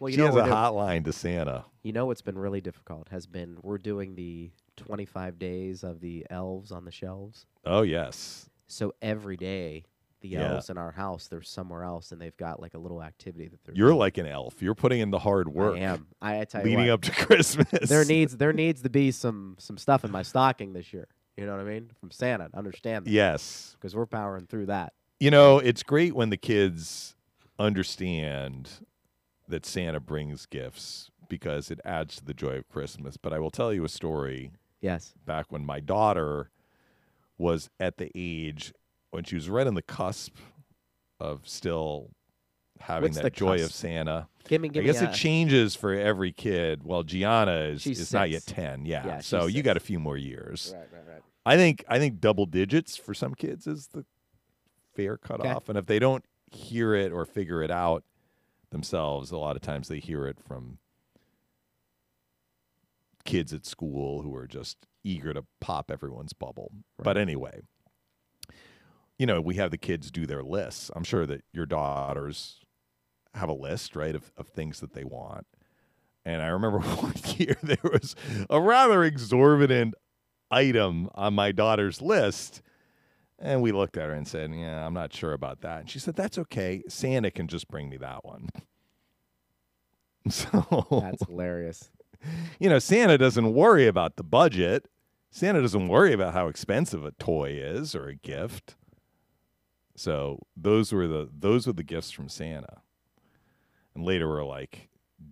[0.00, 1.64] Well, you she know has a doing- hotline to Santa.
[1.82, 6.26] You know what's been really difficult has been we're doing the 25 days of the
[6.30, 7.44] elves on the shelves.
[7.66, 8.48] Oh, yes.
[8.70, 9.84] So every day
[10.20, 10.52] the Yeah.
[10.52, 13.64] elves in our house they're somewhere else and they've got like a little activity that
[13.64, 13.98] they're You're doing.
[13.98, 14.60] like an elf.
[14.60, 16.06] You're putting in the hard work I am.
[16.20, 17.88] I, I tell you leading up to Christmas.
[17.88, 21.08] there needs there needs to be some some stuff in my stocking this year.
[21.36, 21.90] You know what I mean?
[21.98, 23.74] From Santa, understand that Yes.
[23.78, 24.92] because we're powering through that.
[25.20, 27.14] You know, it's great when the kids
[27.58, 28.70] understand
[29.48, 33.16] that Santa brings gifts because it adds to the joy of Christmas.
[33.16, 34.52] But I will tell you a story
[34.82, 35.14] Yes.
[35.24, 36.50] back when my daughter
[37.40, 38.72] was at the age
[39.10, 40.36] when she was right on the cusp
[41.18, 42.10] of still
[42.78, 43.72] having What's that joy of?
[43.72, 44.28] Santa.
[44.48, 46.82] Give me give I guess me it changes for every kid.
[46.84, 48.86] Well, Gianna is, is not yet 10.
[48.86, 49.06] Yeah.
[49.06, 50.72] Yeah, so you got a few more years.
[50.74, 51.22] Right, right, right.
[51.44, 54.04] I think I think double digits for some kids is the
[54.94, 58.04] fair cutoff, and if they don't hear it or figure it out
[58.70, 60.78] themselves, a lot of times they hear it from
[63.24, 66.70] kids at school who are just eager to pop everyone's bubble.
[66.98, 67.60] But anyway,
[69.18, 70.90] you know, we have the kids do their lists.
[70.94, 72.60] I'm sure that your daughters
[73.34, 75.46] have a list, right, of, of things that they want.
[76.24, 78.14] And I remember one year there was
[78.48, 79.94] a rather exorbitant
[80.50, 82.62] item on my daughter's list.
[83.38, 85.80] And we looked at her and said, Yeah, I'm not sure about that.
[85.80, 86.82] And she said, That's okay.
[86.88, 88.48] Santa can just bring me that one.
[90.28, 91.90] So, That's hilarious.
[92.58, 94.88] You know, Santa doesn't worry about the budget.
[95.30, 98.76] Santa doesn't worry about how expensive a toy is or a gift.
[99.96, 102.82] So those were the those were the gifts from Santa.
[103.94, 104.88] And later we're like,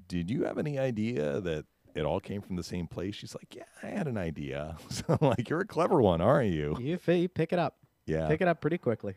[0.09, 1.65] "Did you have any idea that
[1.95, 5.05] it all came from the same place?" She's like, "Yeah, I had an idea." So
[5.09, 7.79] I'm like, "You're a clever one, aren't you?" You, you pick it up.
[8.07, 8.29] Yeah.
[8.29, 9.15] Pick it up pretty quickly.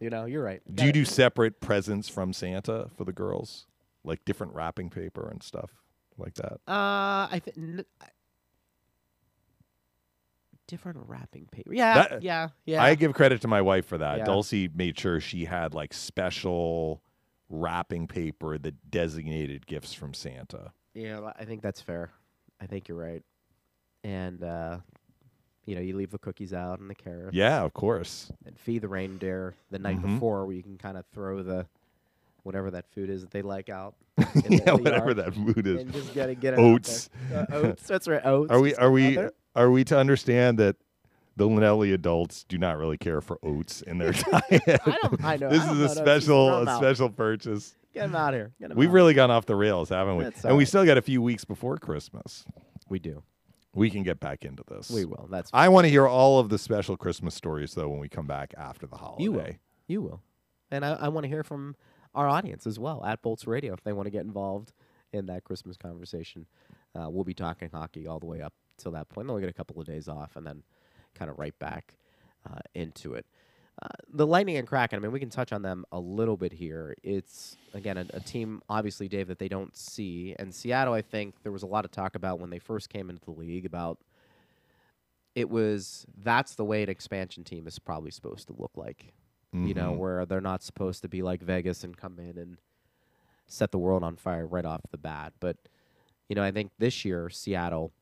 [0.00, 0.60] You know, you're right.
[0.74, 3.66] Do you do separate presents from Santa for the girls,
[4.04, 5.70] like different wrapping paper and stuff
[6.18, 6.54] like that?
[6.66, 7.84] Uh, I think
[10.66, 11.72] different wrapping paper.
[11.72, 12.82] Yeah, That- yeah, yeah.
[12.82, 14.18] I give credit to my wife for that.
[14.18, 14.24] Yeah.
[14.24, 17.02] Dulcie made sure she had like special
[17.48, 20.72] wrapping paper that designated gifts from Santa.
[20.94, 22.10] Yeah, I think that's fair.
[22.60, 23.22] I think you're right.
[24.02, 24.78] And uh,
[25.66, 27.36] you know, you leave the cookies out and the carrots.
[27.36, 28.32] Yeah, of course.
[28.44, 30.14] And feed the reindeer the night Mhm.
[30.14, 31.66] before, where you can kind of throw the
[32.46, 33.96] whatever that food is that they like out.
[34.18, 34.24] yeah,
[34.64, 35.82] the whatever that food is.
[35.82, 36.58] And just it, get it.
[36.58, 37.10] Oats.
[37.34, 37.82] Uh, oats.
[37.86, 38.24] That's right.
[38.24, 38.50] Oats.
[38.50, 39.32] Are we are we there.
[39.54, 40.76] are we to understand that
[41.36, 44.42] the Linelli adults do not really care for oats in their diet?
[44.86, 45.24] I don't.
[45.24, 45.50] I know.
[45.50, 47.74] this I is a special a special purchase.
[47.92, 48.52] Get them out here.
[48.60, 48.94] Get 'em We've out.
[48.94, 50.24] really gone off the rails, haven't we?
[50.24, 52.44] That's and all we still got a few weeks before Christmas.
[52.88, 53.22] We do.
[53.74, 54.88] We can get back into this.
[54.90, 55.28] We will.
[55.30, 55.50] That's.
[55.52, 58.54] I want to hear all of the special Christmas stories though when we come back
[58.56, 59.24] after the holiday.
[59.24, 59.46] You will.
[59.88, 60.22] You will.
[60.70, 61.76] And I, I want to hear from
[62.16, 64.72] our audience as well at Bolts Radio if they want to get involved
[65.12, 66.46] in that Christmas conversation.
[66.94, 69.26] Uh, we'll be talking hockey all the way up till that point.
[69.26, 70.62] Then we'll get a couple of days off and then
[71.14, 71.94] kind of right back
[72.50, 73.26] uh, into it.
[73.82, 76.52] Uh, the Lightning and Kraken, I mean, we can touch on them a little bit
[76.52, 76.94] here.
[77.02, 80.34] It's, again, a, a team, obviously, Dave, that they don't see.
[80.38, 83.10] And Seattle, I think there was a lot of talk about when they first came
[83.10, 83.98] into the league about
[85.34, 89.12] it was that's the way an expansion team is probably supposed to look like
[89.64, 89.98] you know, Mhm.
[89.98, 92.58] where they're not supposed to be like Vegas and come in and
[93.46, 95.32] set the world on fire right off the bat.
[95.40, 95.56] But,
[96.28, 97.92] you know, I think this year, Seattle,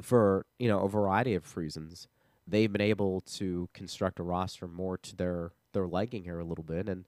[0.00, 2.08] for, you know, a variety of reasons,
[2.46, 6.64] they've been able to construct a roster more to their, their liking here a little
[6.64, 6.88] bit.
[6.88, 7.04] And,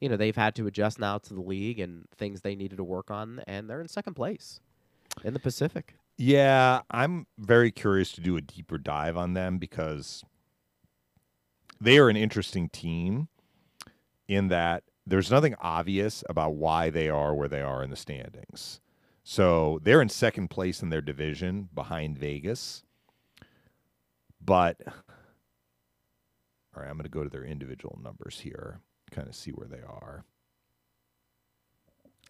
[0.00, 2.84] you know, they've had to adjust now to the league and things they needed to
[2.84, 4.60] work on, and they're in second place
[5.24, 5.94] in the Pacific.
[6.16, 10.24] Yeah, I'm very curious to do a deeper dive on them because
[11.80, 13.28] they are an interesting team
[14.26, 18.80] in that there's nothing obvious about why they are where they are in the standings.
[19.24, 22.82] So they're in second place in their division behind Vegas.
[24.44, 24.92] But all
[26.82, 29.80] right, I'm going to go to their individual numbers here, kind of see where they
[29.80, 30.24] are.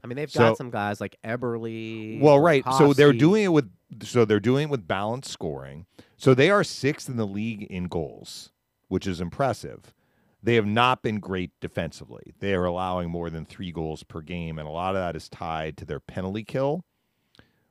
[0.03, 2.21] I mean, they've So- got some guys like Eberle.
[2.21, 2.65] Well, right.
[2.79, 3.71] So they're doing it with
[4.03, 5.87] so they're doing it with balanced scoring.
[6.17, 8.51] So they are sixth in the league in goals,
[8.89, 9.95] which is impressive.
[10.43, 12.35] They have not been great defensively.
[12.39, 15.29] They are allowing more than three goals per game, and a lot of that is
[15.29, 16.85] tied to their penalty kill,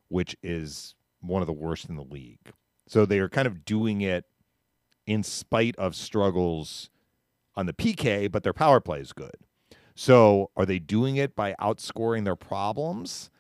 [0.10, 2.52] which is one of the worst in the league.
[2.88, 4.26] So they are kind of doing it
[5.06, 6.90] in spite of struggles
[7.56, 9.36] on the PK, but their power play is good.
[9.96, 13.32] So are they doing it by outscoring their problems?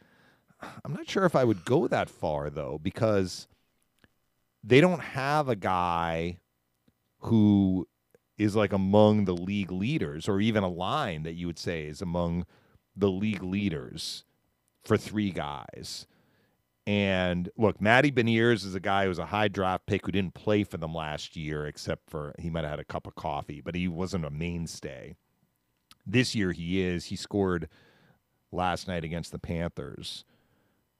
[0.84, 3.47] I'm not sure if I would go that far though, because
[4.63, 6.39] they don't have a guy
[7.20, 7.88] who
[8.38, 12.01] is like among the league leaders, or even a line that you would say is
[12.01, 12.45] among
[12.95, 14.24] the league leaders
[14.84, 16.07] for three guys.
[16.86, 20.36] And look, Matty Beniers is a guy who was a high draft pick who didn't
[20.36, 23.59] play for them last year, except for he might have had a cup of coffee,
[23.59, 25.18] but he wasn't a mainstay.
[26.05, 27.05] This year he is.
[27.05, 27.68] He scored
[28.53, 30.24] last night against the Panthers.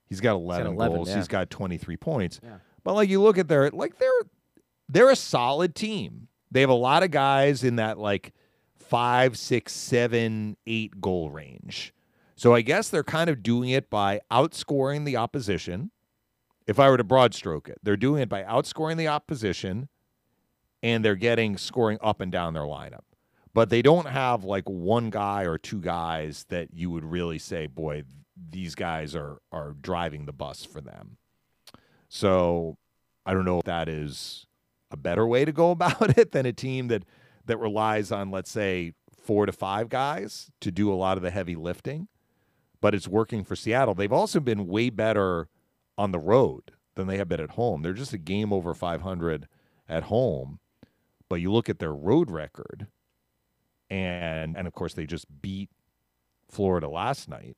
[0.06, 1.10] He's got 11, 11, goals.
[1.10, 1.16] yeah.
[1.18, 2.42] He's got 23 points.
[2.44, 2.58] Yeah.
[2.84, 4.10] But like you look at their like they're
[4.90, 6.28] they're a solid team.
[6.52, 8.34] They have a lot of guys in that like
[8.80, 11.94] five, six, seven, eight goal range.
[12.36, 15.92] So I guess they're kind of doing it by outscoring the opposition.
[16.68, 19.90] If I were to broad stroke it, they're doing it by outscoring the opposition
[20.84, 23.04] and they're getting scoring up and down their lineup.
[23.54, 27.66] But they don't have like one guy or two guys that you would really say,
[27.66, 28.04] boy,
[28.50, 31.18] these guys are are driving the bus for them.
[32.10, 32.78] So
[33.26, 34.47] I don't know if that is
[34.92, 37.04] a better way to go about it than a team that
[37.46, 41.32] that relies on, let's say, four to five guys to do a lot of the
[41.32, 42.08] heavy lifting.
[42.82, 43.94] But it's working for Seattle.
[43.96, 45.48] They've also been way better
[45.98, 47.82] on the road than they have been at home.
[47.82, 49.48] They're just a game over 500
[49.90, 50.60] at home.
[51.30, 52.88] But you look at their road record,
[53.90, 55.70] and and of course they just beat
[56.50, 57.58] Florida last night.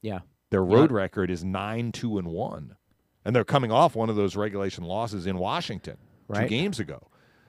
[0.00, 0.20] Yeah.
[0.50, 0.74] Their Yeah.
[0.76, 2.76] road record is nine two and one,
[3.24, 5.96] and they're coming off one of those regulation losses in Washington
[6.32, 7.08] two games ago.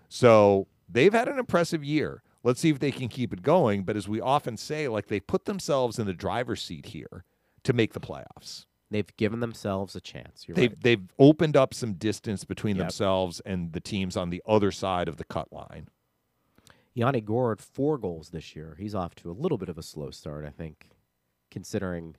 [0.09, 2.21] So they've had an impressive year.
[2.43, 3.83] Let's see if they can keep it going.
[3.83, 7.23] But as we often say, like they put themselves in the driver's seat here
[7.63, 8.65] to make the playoffs.
[8.91, 10.45] They've given themselves a chance.
[10.47, 10.81] You're They've right.
[10.81, 12.83] they've opened up some distance between Yep.
[12.85, 15.87] themselves and the teams on the other side of the cut line.
[16.93, 18.75] Yanni Gourde, four goals this year.
[18.79, 20.89] He's off to a little bit of a slow start, I think,
[21.49, 22.15] considering.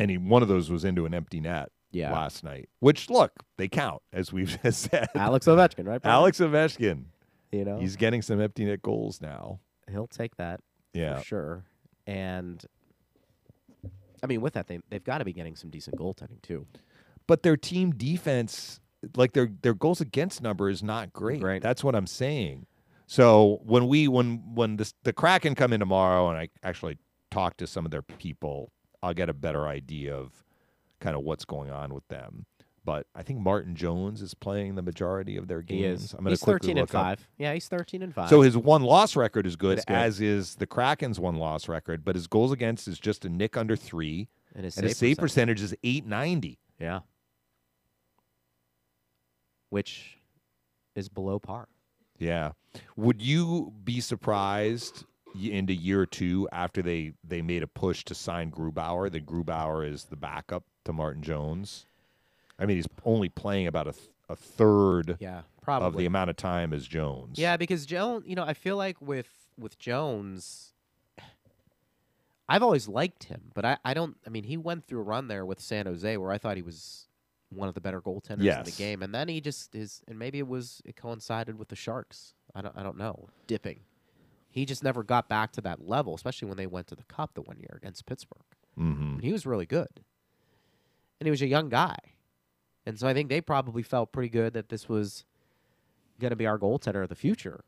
[0.00, 2.12] And he, one of those was into an empty net Yeah.
[2.12, 2.68] last night.
[2.80, 5.08] Which look, they count as we've just said.
[5.14, 6.00] Alex Ovechkin, right?
[6.00, 6.14] Brian?
[6.14, 7.04] Alex Ovechkin.
[7.52, 9.60] you know, He's getting some empty net goals now.
[9.90, 10.60] he'll take that
[10.94, 11.18] Yeah.
[11.18, 11.64] for sure.
[12.06, 12.64] And
[14.22, 16.66] I mean, with that, they they've got to be getting some decent goaltending too.
[17.26, 18.80] But their team defense
[19.16, 21.42] like their their goals against number is not great.
[21.42, 21.62] Right.
[21.62, 22.66] That's what I'm saying.
[23.06, 26.98] So when we when when the the Kraken come in tomorrow, and I actually
[27.30, 28.72] talk to some of their people,
[29.02, 30.32] I'll get a better idea of
[31.00, 32.46] kind of what's going on with them.
[32.84, 35.80] But I think Martin Jones is playing the majority of their games.
[35.80, 36.14] He is.
[36.14, 37.02] I'm he's thirteen and look up.
[37.02, 37.28] five.
[37.36, 38.30] Yeah, he's thirteen and five.
[38.30, 39.94] So his one loss record is good, good.
[39.94, 43.56] as is the Kraken's one loss record, but his goals against is just a nick
[43.56, 46.58] under three, and his and his save percentage is 890.
[46.78, 47.00] Yeah.
[49.68, 50.18] Which
[50.96, 51.68] is below par.
[52.18, 52.52] Yeah.
[52.96, 55.04] Would you be surprised
[55.38, 60.04] into year two after they they made a push to sign Grubauer that Grubauer is
[60.04, 61.86] the backup to Martin Jones?
[62.58, 65.86] I mean, he's only playing about a, th- a third Yeah, probably.
[65.88, 67.38] of the amount of time as Jones.
[67.38, 69.28] yeah, because Jones, you know, I feel like with
[69.58, 70.72] with Jones,
[72.48, 74.16] I've always liked him, but I, I don't.
[74.26, 76.62] I mean, he went through a run there with San Jose where I thought he
[76.62, 77.06] was
[77.50, 80.38] one of the better goaltenders in the game, and then he just is, and maybe
[80.38, 82.34] it was it coincided with the Sharks.
[82.54, 83.80] I don't I don't know dipping.
[84.50, 87.34] He just never got back to that level, especially when they went to the Cup
[87.34, 88.42] the one year against Pittsburgh.
[88.76, 89.88] hmm And he was really good.
[91.20, 91.96] And he was a young guy.
[92.86, 95.24] And so I think they probably felt pretty good that this was
[96.18, 97.64] going to be our goaltender of the future.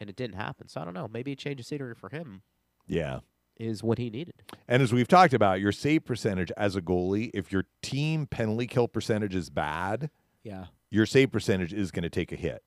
[0.00, 0.68] And it didn't happen.
[0.68, 1.06] So I don't know.
[1.08, 2.42] Maybe a change of scenery for him
[2.86, 3.20] Yeah.
[3.58, 4.42] is what he needed.
[4.66, 8.66] And as we've talked about, your save percentage as a goalie, if your team penalty
[8.66, 10.10] kill percentage is bad,
[10.42, 10.66] Yeah.
[10.90, 12.62] your save percentage is going to take a hit.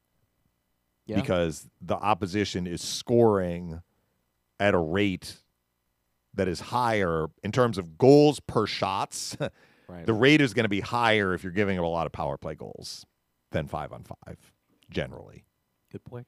[1.10, 1.16] Yeah.
[1.22, 3.82] because the opposition is scoring
[4.60, 5.38] at a rate
[6.36, 9.36] that is higher in terms of goals per shots.
[9.88, 10.06] right.
[10.06, 12.38] the rate is going to be higher if you're giving them a lot of power
[12.38, 13.06] play goals
[13.52, 14.38] than five on five,
[14.92, 15.46] generally.
[15.92, 16.28] Good point.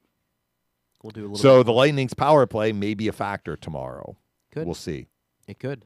[1.02, 1.72] We'll do a little So bit the.
[1.72, 4.16] Lightning's power play may be a factor tomorrow.
[4.50, 4.66] Could.
[4.66, 5.06] We'll see.
[5.46, 5.84] it could.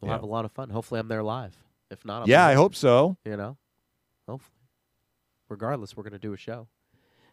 [0.00, 0.14] We'll Yeah.
[0.14, 0.70] have a lot of fun.
[0.70, 1.56] Hopefully I'm there live.
[1.90, 3.16] If not, I'm yeah, I hope so.
[3.24, 3.56] You know?
[4.28, 4.56] Hopefully.
[5.48, 6.68] Regardless, we're going to do a show.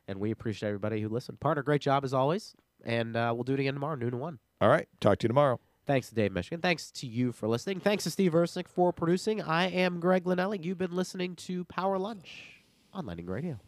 [0.08, 1.39] And we appreciate everybody who listened.
[1.39, 2.55] Partner, great job as always.
[2.86, 4.39] And uh, we'll do it again tomorrow, noon to 1.
[4.62, 4.88] All right.
[5.01, 5.60] Talk to you tomorrow.
[5.86, 6.62] Thanks to Dave Mishkin.
[6.62, 7.80] Thanks to you for listening.
[7.80, 9.41] Thanks to Steve Ersick for producing.
[9.41, 10.64] I am Greg Linelli.
[10.64, 12.62] You've been listening to Power Lunch
[12.93, 13.60] on Lightning Radio.